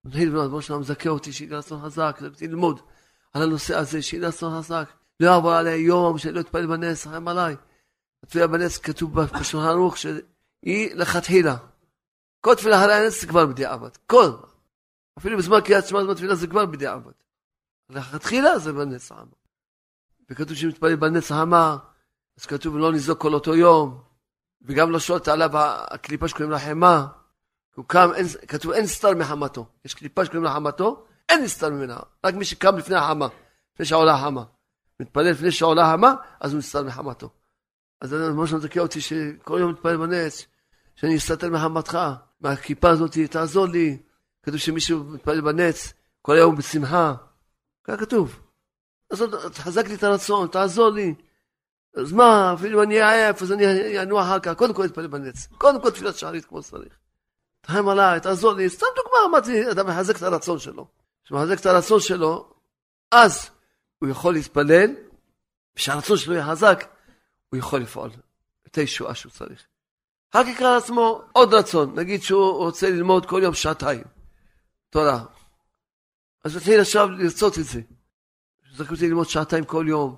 [0.04, 2.80] מתחיל לבנות, בוא שלום זכה אותי, שיהיה רצון חזק, ללמוד
[3.34, 4.90] על הנושא הזה, שיהיה רצון חזק.
[5.20, 7.56] לא יעבור עלי יום שאני לא אתפלל בנס, רחם עליי.
[8.24, 11.56] התפילה בנס כתוב בשולחן ערוך שהיא לכתחילה.
[12.42, 13.90] כל תפילה אחרי הנס זה כבר בדיעבד.
[14.08, 14.32] כל.
[15.18, 17.12] אפילו בזמן קריאת שמע בתפילה זה כבר בדיעבד.
[17.90, 19.32] לכתחילה זה בנס העמה.
[20.30, 21.78] וכתוב שמתפלל בנס העמה,
[22.40, 24.04] אז כתוב לא נזרוק כל אותו יום,
[24.62, 27.08] וגם לא שולט עליו הקליפה שקוראים לה חמה.
[27.76, 29.66] הוא קם, אין, כתוב אין סתר מחמתו.
[29.86, 32.00] יש קליפה שקוראים לה חמתו, אין נסתר ממנה.
[32.26, 33.28] רק מי שקם לפני החמה,
[33.74, 34.44] לפני שעולה החמה.
[35.00, 37.30] מתפלל לפני שעולה החמה, אז הוא נסתר מחמתו.
[38.02, 40.46] אז משה מזכה אותי שכל יום מתפלל בנץ,
[40.96, 41.98] שאני אסתתר מחמתך,
[42.42, 43.98] מהכיפה הזאת, תעזור לי.
[44.44, 47.14] כתוב שמישהו מתפלל בנץ, כל היום בשמחה.
[47.84, 48.40] ככה כתוב.
[49.12, 49.24] אז
[49.54, 51.16] תחזק לי את הרצון, תעזור לי.
[51.98, 54.54] אז מה, אפילו אני עייף, אז אני אנוע אחר כך.
[54.54, 55.48] קודם כל אתפלל בנץ.
[55.58, 56.94] קודם כל תפילת שערית כמו שצריך.
[57.62, 58.70] תרחם עליי, תעזור לי.
[58.70, 60.88] סתם דוגמה, אמרתי, אתה מחזק את הרצון שלו.
[61.26, 62.50] כשמחזק את הרצון שלו,
[63.12, 63.50] אז
[64.00, 64.96] הוא יכול להתפלל,
[65.76, 66.86] כשהרצון שלו יהיה חזק,
[67.50, 68.10] הוא יכול לפעול.
[68.68, 69.64] את הישועה שהוא צריך.
[70.36, 74.04] רק יקרא לעצמו עוד רצון, נגיד שהוא רוצה ללמוד כל יום שעתיים.
[74.90, 75.24] תורה.
[76.44, 77.82] אז יתחיל עכשיו לרצות את זה.
[78.78, 80.16] צריך אותי ללמוד שעתיים כל יום,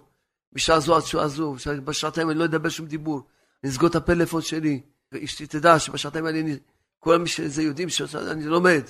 [0.53, 1.55] בשעה זו עד שעה זו,
[1.85, 3.21] בשעתיים אני לא אדבר שום דיבור,
[3.63, 6.41] אני אסגור את הפלאפון שלי, ואשתי תדע שבשעתיים האלה
[6.99, 8.83] כל מי שזה יודעים שאני לומד,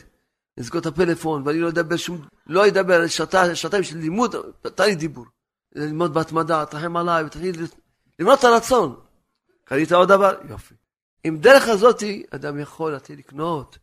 [0.59, 4.35] אני אסגור את הפלאפון ואני לא אדבר שום, לא אדבר שעתיים, של לימוד,
[4.75, 5.25] תן לי דיבור.
[5.75, 7.65] ללמוד בהתמדה, תרחם עליי, ותתחיל
[8.19, 8.99] לבנות את הרצון.
[9.63, 10.39] קנית עוד דבר?
[10.49, 10.75] יופי.
[11.23, 13.77] עם דרך הזאתי, אדם יכול להתחיל לקנות,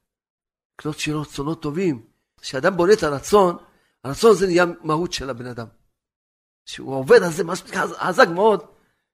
[0.78, 2.06] לקנות שירות רצונות טובים.
[2.40, 3.56] כשאדם בונה את הרצון,
[4.04, 5.66] הרצון הזה נהיה מהות של הבן אדם.
[6.64, 8.64] כשהוא עובד על זה, משהו חזק מאוד,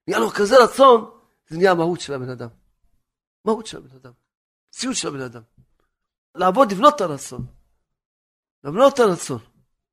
[0.08, 1.10] נהיה לו כזה רצון,
[1.48, 2.48] זה נהיה המהות של הבן אדם.
[3.44, 4.12] מהות של הבן אדם.
[4.70, 5.42] ציוד של הבן אדם.
[6.34, 7.46] לעבוד, לבנות את הרצון.
[8.64, 9.38] לבנות את הרצון.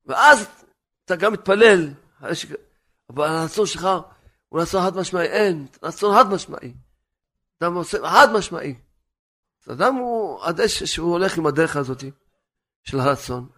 [0.06, 0.48] ואז
[1.04, 1.88] אתה גם מתפלל,
[3.10, 3.88] אבל הרצון שלך
[4.48, 6.74] הוא רצון חד משמעי, אין, רצון חד משמעי.
[7.62, 8.74] אדם עושה חד משמעי.
[9.66, 12.04] אז אדם הוא, עד שהוא הולך עם הדרך הזאת
[12.82, 13.48] של הרצון,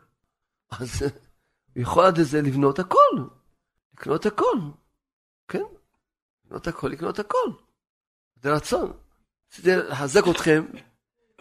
[0.70, 3.26] אז הוא יכול עד לזה לבנות הכל,
[3.95, 4.59] לקנות הכל,
[5.49, 5.62] כן?
[6.45, 7.53] לקנות הכל, לקנות הכל.
[8.37, 8.93] זה רצון.
[9.49, 10.64] רציתי לחזק אתכם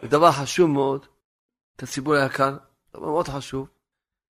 [0.03, 1.05] בדבר חשוב מאוד,
[1.75, 2.57] את הציבור היקר,
[2.93, 3.69] דבר מאוד חשוב,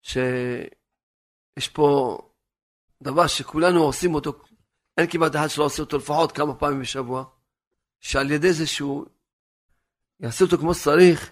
[0.03, 2.19] שיש פה
[3.03, 4.33] דבר שכולנו עושים אותו
[4.97, 7.25] אין כמעט אחד שלא עושה אותו לפחות כמה פעמים בשבוע,
[8.01, 9.07] שעל ידי זה שהוא
[10.21, 11.31] יעשה אותו כמו שצריך,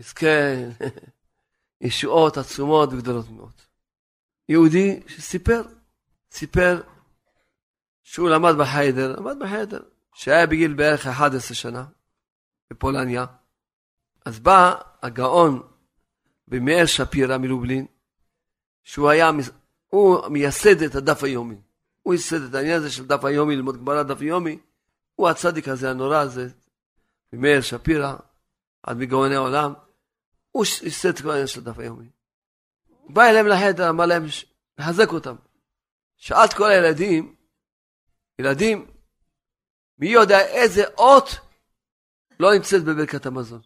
[0.00, 0.26] יזכה
[1.80, 3.52] ישועות עצומות וגדולות מאוד.
[4.48, 5.62] יהודי שסיפר,
[6.32, 6.82] סיפר
[8.02, 9.80] שהוא למד בחיידר, למד בחיידר,
[10.14, 11.84] שהיה בגיל בערך 11 שנה,
[12.70, 13.26] בפולניה.
[14.26, 15.62] אז בא הגאון
[16.48, 17.86] במאיר שפירא מלובלין,
[18.82, 19.30] שהוא היה,
[19.88, 21.56] הוא מייסד את הדף היומי.
[22.02, 24.58] הוא ייסד את העניין הזה של דף היומי, ללמוד גמרא דף יומי,
[25.14, 26.48] הוא הצדיק הזה, הנורא הזה,
[27.32, 28.16] ממאיר שפירא,
[28.82, 29.72] עד מגאוני העולם,
[30.50, 32.08] הוא ייסד את כל העניין של דף היומי.
[33.08, 34.26] בא אליהם לחדר, אמר להם,
[34.78, 35.36] לחזק אותם.
[36.16, 37.34] שאל כל הילדים,
[38.38, 38.86] ילדים,
[39.98, 41.28] מי יודע איזה אות
[42.40, 43.60] לא נמצאת בברכת המזון?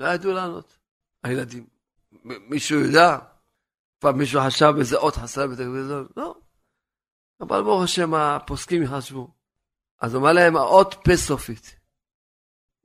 [0.00, 0.78] לא ידעו לענות,
[1.22, 1.66] הילדים.
[2.24, 3.18] מישהו יודע?
[3.98, 6.06] פעם מישהו חשב איזה אות חסר בברכת המזון?
[6.16, 6.34] לא.
[7.40, 9.28] אבל ברוך השם הפוסקים יחשבו.
[10.00, 11.76] אז אומר להם האות פה סופית.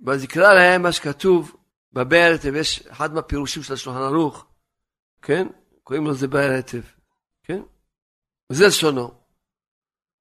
[0.06, 1.56] ואז יקרא להם מה שכתוב
[1.94, 4.46] בבאר היטב, יש אחד מהפירושים של השולחן ערוך,
[5.22, 5.48] כן?
[5.84, 6.82] קוראים לזה באר היטב,
[7.44, 7.62] כן?
[8.50, 9.12] וזה לשונו.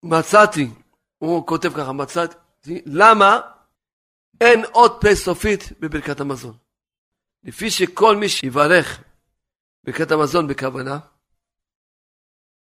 [0.03, 0.71] מצאתי,
[1.19, 2.37] הוא כותב ככה, מצאתי,
[2.87, 3.41] למה
[4.41, 6.64] אין עוד פה סופית בברכת המזון?
[7.45, 9.03] לפי שכל מי שיברך
[9.85, 10.99] ברכת המזון בכוונה,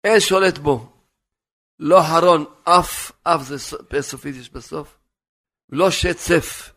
[0.04, 0.94] אין שולט בו
[1.80, 5.00] לא הרון, אף, אף זה פה סופית יש בסוף,
[5.70, 6.74] לא שצף,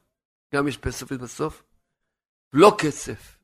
[0.55, 1.62] גם יש פה סופית בסוף,
[2.53, 3.36] לא קצף.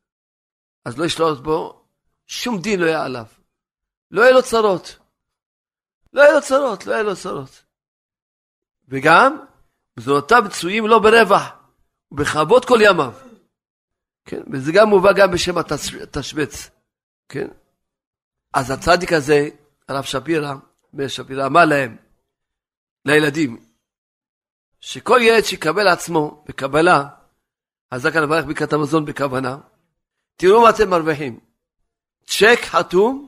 [0.85, 1.85] אז לא ישלוט בו,
[2.25, 3.25] שום דין לא יהיה עליו.
[4.11, 4.99] לא יהיה לו צרות.
[6.13, 7.63] לא יהיה לו צרות, לא יהיה לו צרות.
[8.87, 9.37] וגם,
[9.97, 11.43] מזונותיו מצויים לו ברווח,
[12.11, 13.13] ובכבוד כל ימיו.
[14.27, 16.69] כן, וזה גם מובא גם בשם התשבץ,
[17.29, 17.47] כן?
[18.53, 19.49] אז הצדיק הזה,
[19.87, 20.53] הרב שפירא,
[20.93, 21.97] מאיר שפירא אמר להם,
[23.05, 23.65] לילדים,
[24.79, 27.03] שכל ילד שיקבל עצמו בקבלה,
[27.93, 29.57] חזק על הברך ברכת המזון בכוונה,
[30.35, 31.39] תראו מה אתם מרוויחים.
[32.25, 33.27] צ'ק חתום,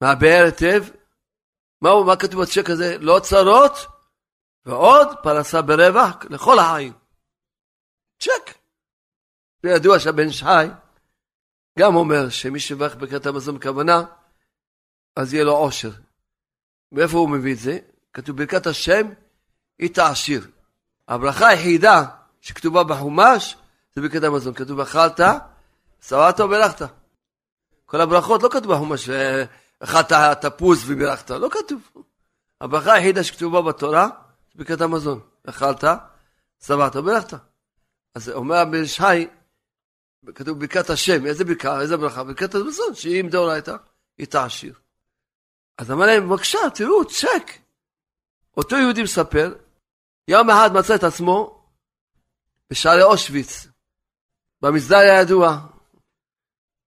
[0.00, 0.84] מהבאר היטב,
[1.80, 2.98] מה, מה כתוב בצ'ק הזה?
[2.98, 3.72] לא צרות,
[4.66, 6.92] ועוד פרסה ברווח לכל החיים.
[8.20, 8.57] צ'ק.
[9.64, 10.68] וידוע שהבן שחי
[11.78, 14.02] גם אומר שמי שברך ברכת המזון בכוונה,
[15.16, 15.90] אז יהיה לו עושר.
[16.92, 17.78] מאיפה הוא מביא את זה?
[18.12, 19.08] כתוב ברכת השם
[19.78, 20.46] היא תעשיר.
[21.08, 22.04] הברכה היחידה
[22.40, 23.56] שכתובה בחומש
[23.94, 24.54] זה ברכת המזון.
[24.54, 25.20] כתוב אכלת,
[26.02, 26.88] שבעת וברכת.
[27.86, 29.08] כל הברכות לא כתוב בחומש,
[29.80, 31.80] אכלת תפוז וברכת, לא כתוב.
[32.60, 34.08] הברכה היחידה שכתובה בתורה,
[34.52, 35.20] זה ברכת המזון.
[35.48, 35.84] אכלת,
[36.66, 37.38] שבעת, ברכת.
[38.14, 39.26] אז אומר הבן שי,
[40.34, 42.24] כתוב ברכת השם, איזה ברכה, איזה ברכה?
[42.24, 43.76] ברכת המזון, שהיא עם דאורייתא,
[44.18, 44.74] היא תעשיר.
[45.78, 47.50] אז אמר להם, בבקשה, תראו, צ'ק.
[48.56, 49.54] אותו יהודי מספר,
[50.28, 51.64] יום אחד מצא את עצמו
[52.70, 53.66] בשערי אושוויץ,
[54.62, 55.58] במסדר הידוע.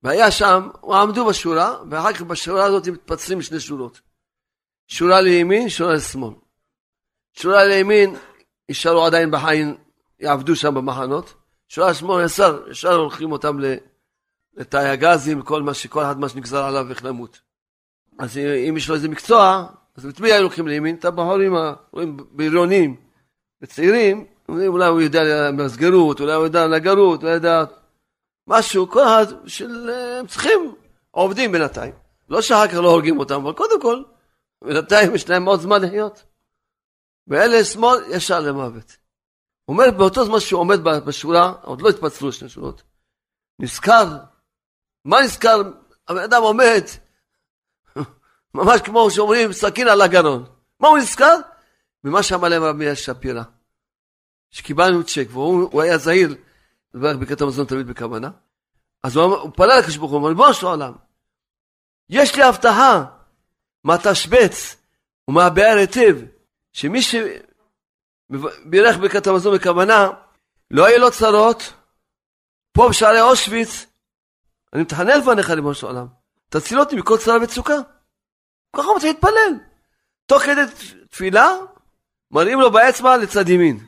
[0.03, 4.01] והיה שם, עמדו בשורה, ואחר כך בשורה הזאת מתפצלים לשני שורות.
[4.88, 6.34] שורה לימין, שורה לשמאל.
[7.34, 8.15] שורה לימין,
[8.69, 9.77] יישארו עדיין בחיים,
[10.19, 11.41] יעבדו שם במחנות.
[11.72, 13.59] שורה לשמאל, ישר, ישר הולכים אותם
[14.57, 17.39] לתאי הגזים, כל מה שכל אחד מה שנגזר עליו איך למות.
[18.19, 20.95] אז אם יש לו איזה מקצוע, אז את מי היו לוקחים לימין?
[20.95, 21.55] את הבחורים,
[21.91, 22.95] רואים, בריונים,
[23.61, 27.63] בצעירים, אולי הוא יודע מסגרות, אולי הוא יודע נגרות, אולי יודע
[28.47, 29.89] משהו, כל אחד של...
[30.19, 30.76] הם צריכים
[31.11, 31.93] עובדים בינתיים.
[32.30, 34.03] לא שאחר כך לא הורגים אותם, אבל קודם כל,
[34.63, 36.24] בינתיים יש להם עוד זמן לחיות.
[37.28, 39.01] ואלה שמאל ישר למוות.
[39.68, 42.84] אומר, באותו זמן שהוא עומד בשורה, עוד לא התפצלו שני שורות,
[43.59, 44.18] נזכר,
[45.05, 45.62] מה נזכר?
[46.07, 46.84] הבן אדם עומד,
[48.55, 50.45] ממש כמו שאומרים, סכין על הגרון.
[50.80, 51.36] מה הוא נזכר?
[52.03, 53.43] ממה שאמר להם רבי שפירא.
[54.51, 56.36] שקיבלנו צ'ק, והוא היה זהיר
[56.93, 58.30] לברך בקטע המזון תמיד בכוונה.
[59.03, 60.93] אז הוא, הוא פנה לקדוש ברוך הוא, ריבונו של עולם,
[62.09, 63.05] יש לי הבטחה
[63.84, 64.76] מהתשבץ
[65.28, 66.18] ומהבאר היטב,
[66.74, 66.99] שמי
[68.32, 70.09] שבירך בקטע המזון בכוונה,
[70.71, 71.73] לא יהיה לו צרות,
[72.71, 73.86] פה בשערי אושוויץ,
[74.73, 76.07] אני מתחנן לפניך ריבונו של עולם,
[76.49, 77.75] תציל אותי מכל צרה וצוקה.
[78.75, 79.53] ככה הוא רוצה להתפלל.
[80.25, 80.61] תוך כדי
[81.09, 81.49] תפילה,
[82.32, 83.79] מראים לו באצבע לצד ימין.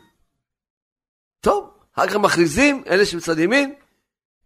[1.40, 3.76] טוב, אחר כך מכריזים, אלה שבצד ימין,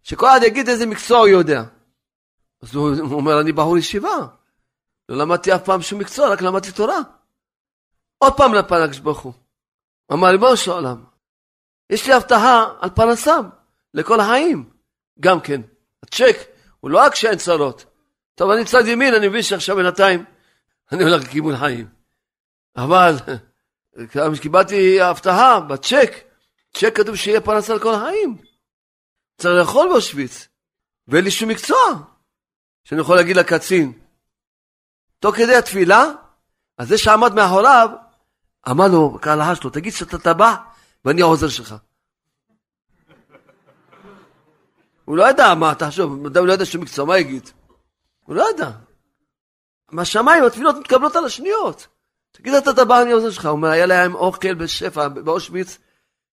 [0.02, 1.62] שכל אחד יגיד איזה מקצוע הוא יודע.
[2.62, 4.26] אז הוא, אומר, אני בחור ישיבה.
[5.08, 6.98] לא למדתי אף פעם שום מקצוע, רק למדתי תורה.
[8.18, 9.32] עוד פעם לפן הקדוש הוא.
[10.12, 11.04] אמר, ריבונו של עולם,
[11.90, 13.48] יש לי הבטחה על פרנסם,
[13.94, 14.70] לכל החיים.
[15.20, 15.60] גם כן,
[16.02, 16.36] הצ'ק
[16.80, 17.84] הוא לא רק שאין צרות.
[18.34, 20.24] טוב, אני צד ימין, אני מבין שעכשיו בינתיים
[20.92, 21.88] אני הולך לכיוון חיים.
[22.76, 23.16] אבל
[24.42, 26.10] קיבלתי הבטחה בצ'ק,
[26.74, 28.38] צ'ק כתוב שיהיה פרנסה לכל החיים.
[29.38, 30.48] צריך לאכול באושוויץ,
[31.08, 31.78] ואין לי שום מקצוע
[32.84, 33.92] שאני יכול להגיד לקצין.
[35.18, 36.04] תוך כדי התפילה,
[36.78, 37.88] אז זה שעמד מאחוריו,
[38.70, 40.54] אמר לו, כהלכה שלו, תגיד שאתה טבע
[41.04, 41.74] ואני העוזר שלך.
[45.04, 47.50] הוא לא ידע מה, תחשוב, אדם לא ידע שום מקצוע, מה יגיד?
[48.24, 48.70] הוא לא ידע.
[49.90, 51.86] מהשמיים התפילות מתקבלות על השניות.
[52.32, 53.46] תגיד אתה טבע אני העוזר שלך.
[53.46, 55.78] הוא אומר, היה להם אוכל בשפע באושוויץ,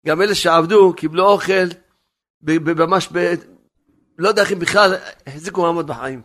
[0.06, 1.68] גם אלה שעבדו קיבלו אוכל
[2.42, 3.34] ממש ב...
[4.18, 4.96] לא יודע איך הם בכלל
[5.28, 6.22] החזיקו מעמד בחיים.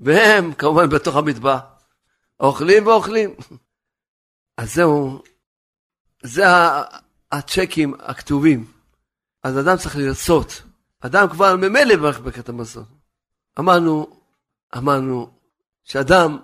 [0.00, 1.60] והם כמובן בתוך המטבח,
[2.40, 3.34] אוכלים ואוכלים.
[4.56, 5.22] אז זהו,
[6.22, 6.44] זה
[7.32, 8.72] הצ'קים הכתובים.
[9.42, 10.62] אז אדם צריך לרצות.
[11.00, 12.84] אדם כבר ממילא ברך ברכת המזון.
[13.58, 14.20] אמרנו,
[14.76, 15.30] אמרנו
[15.84, 16.38] שאדם,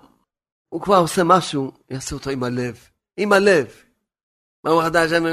[0.69, 2.87] הוא כבר עושה משהו, יעשה אותו עם הלב.
[3.17, 3.67] עם הלב.
[4.63, 5.23] ברוך אתה השם,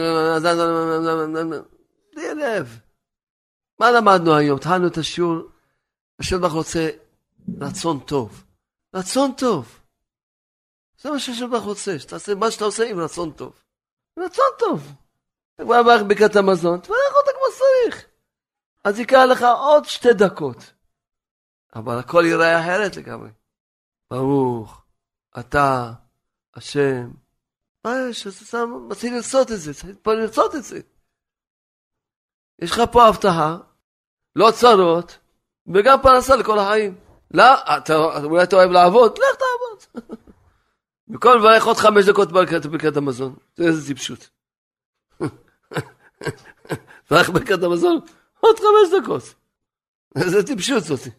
[2.15, 2.81] בלי לב.
[3.81, 4.57] מה למדנו היום?
[4.59, 5.43] התחלנו את השיעור,
[6.19, 6.91] השם ברוך רוצה
[7.61, 8.45] רצון טוב.
[8.95, 9.78] רצון טוב.
[10.99, 13.63] זה מה שהשם ברוך רוצה, שתעשה מה שאתה עושה עם רצון טוב.
[14.19, 14.93] רצון טוב.
[15.55, 18.07] אתה כבר ברך ברכת המזון, תברך אותה כמו שצריך.
[18.85, 20.57] אז יקרה לך עוד שתי דקות.
[21.75, 23.31] אבל הכל ייראה אחרת לגמרי.
[24.11, 24.83] ברוך,
[25.39, 25.93] אתה,
[26.55, 27.11] השם,
[27.85, 28.27] מה יש?
[28.27, 30.81] אתה מתחיל לרצות את זה, צריך לרצות את זה.
[32.59, 33.57] יש לך פה הבטחה,
[34.37, 35.19] לא צרות,
[35.75, 36.99] וגם פרנסה לכל החיים.
[37.31, 37.45] לא,
[37.77, 37.95] אתה,
[38.25, 40.19] אולי אתה אוהב לעבוד, לך תעבוד.
[41.09, 44.31] במקום לברך עוד חמש דקות ברכת המזון, תראה איזה טיפשות.
[47.11, 47.99] לברך ברכת המזון,
[48.41, 49.35] עוד חמש דקות.
[50.17, 51.11] איזה טיפשות זאתי.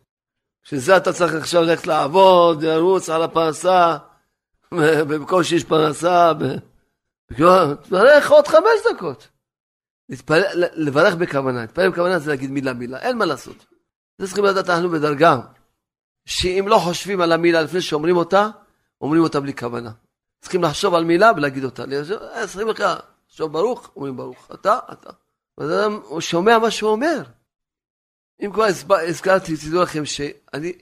[0.63, 3.97] בשביל זה אתה צריך עכשיו ללכת לעבוד, לרוץ על הפרנסה,
[5.07, 6.31] במקום שיש פרנסה,
[7.27, 9.27] תברך עוד חמש דקות.
[10.09, 13.65] להתפלל, לברך בכוונה, להתפלל בכוונה זה להגיד מילה מילה, אין מה לעשות.
[14.17, 15.39] זה צריכים לדעת, אנחנו בדרגה,
[16.25, 18.49] שאם לא חושבים על המילה לפני שאומרים אותה,
[19.01, 19.91] אומרים אותה בלי כוונה.
[20.41, 21.83] צריכים לחשוב על מילה ולהגיד אותה.
[22.47, 22.83] צריכים לך,
[23.29, 24.51] לחשוב ברוך, אומרים ברוך.
[24.53, 25.09] אתה, אתה.
[25.57, 27.23] ואדם, הוא שומע מה שהוא אומר.
[28.41, 28.65] אם כבר
[29.07, 30.73] הזכרתי, תדעו לכם שאני,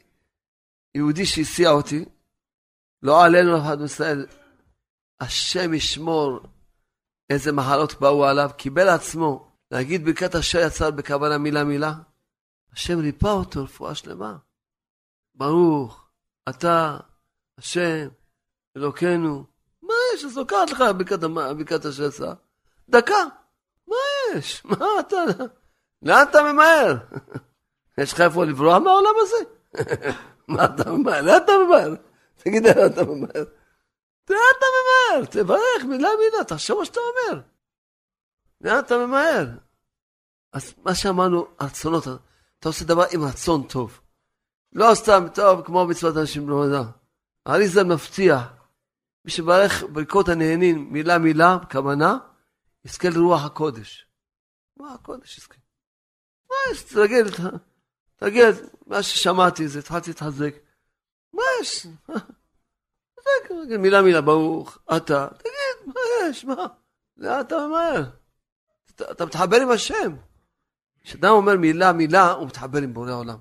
[0.95, 2.05] יהודי שהסיע אותי,
[3.03, 4.26] לא עלינו אחד מישראל,
[5.20, 6.39] השם ישמור
[7.30, 11.93] איזה מחלות באו עליו, קיבל עצמו להגיד ברכת אשר יצר בכוונה מילה מילה,
[12.74, 14.38] השם ריפא אותו רפואה שלמה.
[15.36, 16.07] ברוך,
[16.49, 16.97] אתה,
[17.58, 18.08] השם,
[18.78, 19.43] אלוקינו,
[19.82, 20.84] מה יש, אז לוקחת לך
[21.58, 22.34] ברכת השסע,
[22.89, 23.24] דקה.
[23.88, 23.95] מה
[24.36, 24.62] יש?
[24.66, 25.18] מה אתה...
[26.01, 26.95] לאן אתה ממהר?
[27.97, 29.38] יש לך איפה לברוח מהעולם הזה?
[30.47, 31.22] מה אתה ממהר?
[31.22, 31.93] לאן אתה ממהר?
[32.38, 33.45] תגיד, לאן אתה ממהר?
[34.30, 35.26] לאן אתה ממהר?
[35.26, 37.41] תברך מילה מילה, תחשוב מה שאתה אומר.
[38.62, 39.47] לאן אתה ממהר?
[40.53, 42.03] אז מה שאמרנו, הרצונות,
[42.60, 43.99] אתה עושה דבר עם רצון טוב.
[44.74, 46.82] לא סתם טוב כמו מצוות אנשים במדע.
[47.48, 48.39] האריזל מפתיע,
[49.26, 52.18] מי שברך ברכות הנהנים מילה מילה, בכוונה,
[52.86, 54.08] יזכה לרוח הקודש.
[54.80, 55.58] רוח הקודש יזכה.
[56.50, 57.26] מה יש, תרגיל,
[58.16, 58.50] תרגיל,
[58.88, 60.56] מה ששמעתי זה, התחלתי להתחזק.
[61.34, 61.88] מה יש?
[63.80, 66.68] מילה מילה, ברוך, אתה, תגיד, מה יש, מה?
[67.18, 68.04] לאן אתה ממהר?
[69.12, 70.16] אתה מתחבר עם השם.
[71.02, 73.38] כשאדם אומר מילה מילה, הוא מתחבר עם בורא עולם.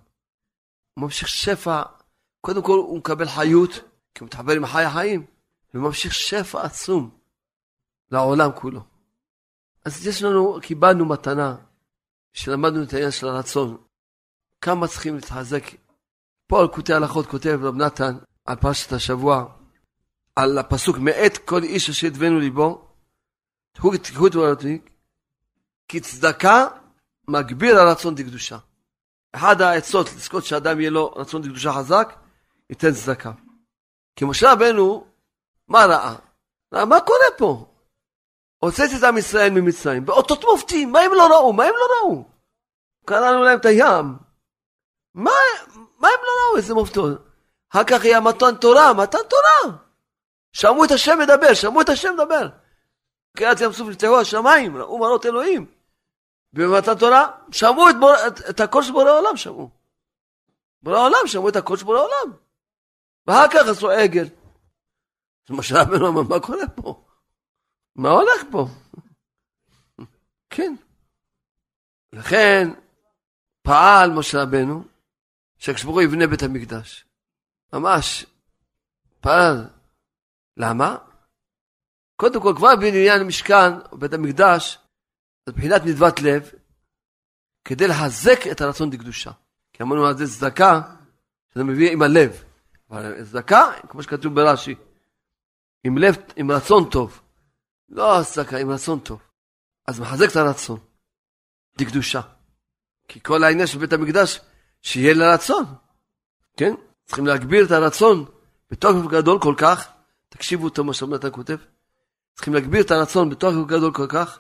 [0.95, 1.83] הוא ממשיך שפע,
[2.41, 3.71] קודם כל הוא מקבל חיות,
[4.17, 5.27] כי הוא מתחבר עם חי החיים,
[5.75, 7.11] וממשיך שפע עצום
[8.11, 8.81] לעולם כולו.
[9.85, 11.57] אז יש לנו, קיבלנו מתנה,
[12.33, 13.77] שלמדנו את העניין של הרצון.
[14.61, 15.63] כמה צריכים להתחזק.
[16.47, 19.45] פה על קוטעי הלכות כותב רב נתן, על פרשת השבוע,
[20.37, 22.89] על הפסוק מאת כל איש אשר ידבנו ליבו,
[23.73, 23.95] תקחו
[24.27, 24.79] את דברתי,
[25.89, 26.67] כי צדקה
[27.29, 28.59] מגביר הרצון דקדושה.
[29.33, 32.13] אחד העצות לזכות שאדם יהיה לו רצון דקדושה חזק,
[32.71, 33.33] ייתן צדקה.
[34.17, 35.07] כי משה רבנו,
[35.69, 36.15] מה ראה?
[36.75, 37.67] ראה, מה קורה פה?
[38.59, 41.53] הוצאתי את עם ישראל ממצרים, באותות מופתים, מה הם לא ראו?
[41.53, 42.25] מה הם לא ראו?
[43.07, 44.17] קראנו להם את הים.
[45.15, 45.31] מה,
[45.99, 46.57] מה הם לא ראו?
[46.57, 47.19] איזה מופתות.
[47.73, 49.77] אחר כך יהיה מתן תורה, מתן תורה.
[50.53, 52.49] שמעו את השם מדבר, שמעו את השם מדבר.
[53.37, 55.67] קריאת ים סוף נפתחו השמיים, ראו מראות אלוהים.
[56.55, 58.15] ובמתן תורה שמעו את, בור...
[58.27, 59.71] את, את הקול של בורא העולם, שמעו.
[60.83, 62.46] בורא העולם, שמעו את הקול של בורא העולם.
[63.27, 64.29] ואחר כך עשו עגל.
[65.51, 67.05] משה רבנו אמר, מה קורה פה?
[67.97, 68.67] מה הולך פה?
[70.51, 70.75] כן.
[72.13, 72.69] לכן
[73.63, 74.85] פעל משה רבנו
[75.59, 77.05] שהקשבורו יבנה בית המקדש.
[77.73, 78.27] ממש
[79.21, 79.67] פעל.
[80.57, 80.97] למה?
[82.17, 84.79] קודם כל, כבר בעניין המשכן, בית המקדש,
[85.47, 86.51] זה מבחינת נדבת לב,
[87.65, 89.31] כדי לחזק את הרצון לקדושה.
[89.73, 90.81] כי אמרנו על זה צדקה,
[91.55, 92.46] שזה מביא עם הלב.
[92.91, 94.75] אבל צדקה, כמו שכתוב ברש"י,
[95.85, 97.21] עם לב, עם רצון טוב.
[97.89, 99.21] לא צדקה, עם רצון טוב.
[99.87, 100.79] אז מחזק את הרצון,
[101.81, 102.21] לקדושה.
[103.09, 104.41] כי כל העניין של בית המקדש,
[104.83, 105.65] שיהיה לרצון.
[106.57, 106.75] כן?
[107.05, 108.25] צריכים להגביר את הרצון
[108.71, 109.89] בתוקף גדול כל כך.
[110.29, 111.57] תקשיבו טוב מה שאתה כותב.
[112.35, 114.39] צריכים להגביר את הרצון בתוקף גדול כל כך,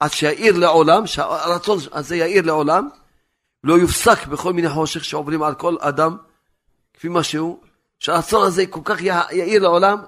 [0.00, 2.88] עד שיאיר לעולם, שהרצון הזה יאיר לעולם,
[3.64, 6.16] לא יופסק בכל מיני חושך שעוברים על כל אדם,
[7.02, 7.58] כפי מה שהוא,
[7.98, 9.98] שהרצון הזה כל כך יאיר לעולם,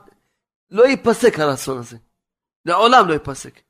[0.71, 1.97] לא ייפסק הרצון הזה.
[2.65, 3.61] לעולם לא ייפסק.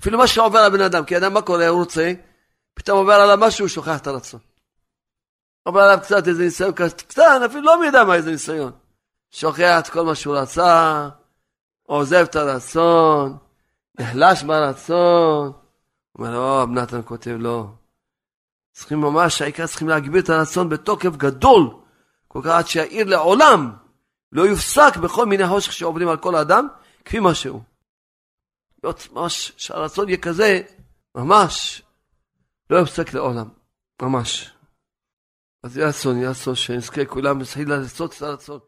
[0.00, 2.12] אפילו מה שעובר על בן אדם, כי אדם מה קורה, הוא רוצה,
[2.74, 4.40] פתאום עובר עליו משהו, הוא שוכח את הרצון.
[5.62, 8.72] עובר עליו קצת איזה ניסיון קטן, אפילו לא יודע מה איזה ניסיון.
[9.30, 11.08] שוכח את כל מה שהוא רצה,
[11.82, 13.36] עוזב את הרצון,
[14.00, 15.52] נחלש ברצון.
[16.18, 17.66] אומר, לא, רב כותב, לא.
[18.72, 21.79] צריכים ממש, העיקר צריכים להגביר את הרצון בתוקף גדול,
[22.32, 23.72] כל כך עד שיעיר לעולם,
[24.32, 26.68] לא יופסק בכל מיני חושך שעוברים על כל האדם,
[27.04, 27.62] כפי מה שהוא.
[28.82, 30.62] להיות ממש, שהרצון יהיה כזה,
[31.14, 31.82] ממש,
[32.70, 33.48] לא יופסק לעולם,
[34.02, 34.50] ממש.
[35.62, 38.58] אז יהיה רצון, יהיה רצון שנזכה כולם, נסחיל לעשות את הרצון.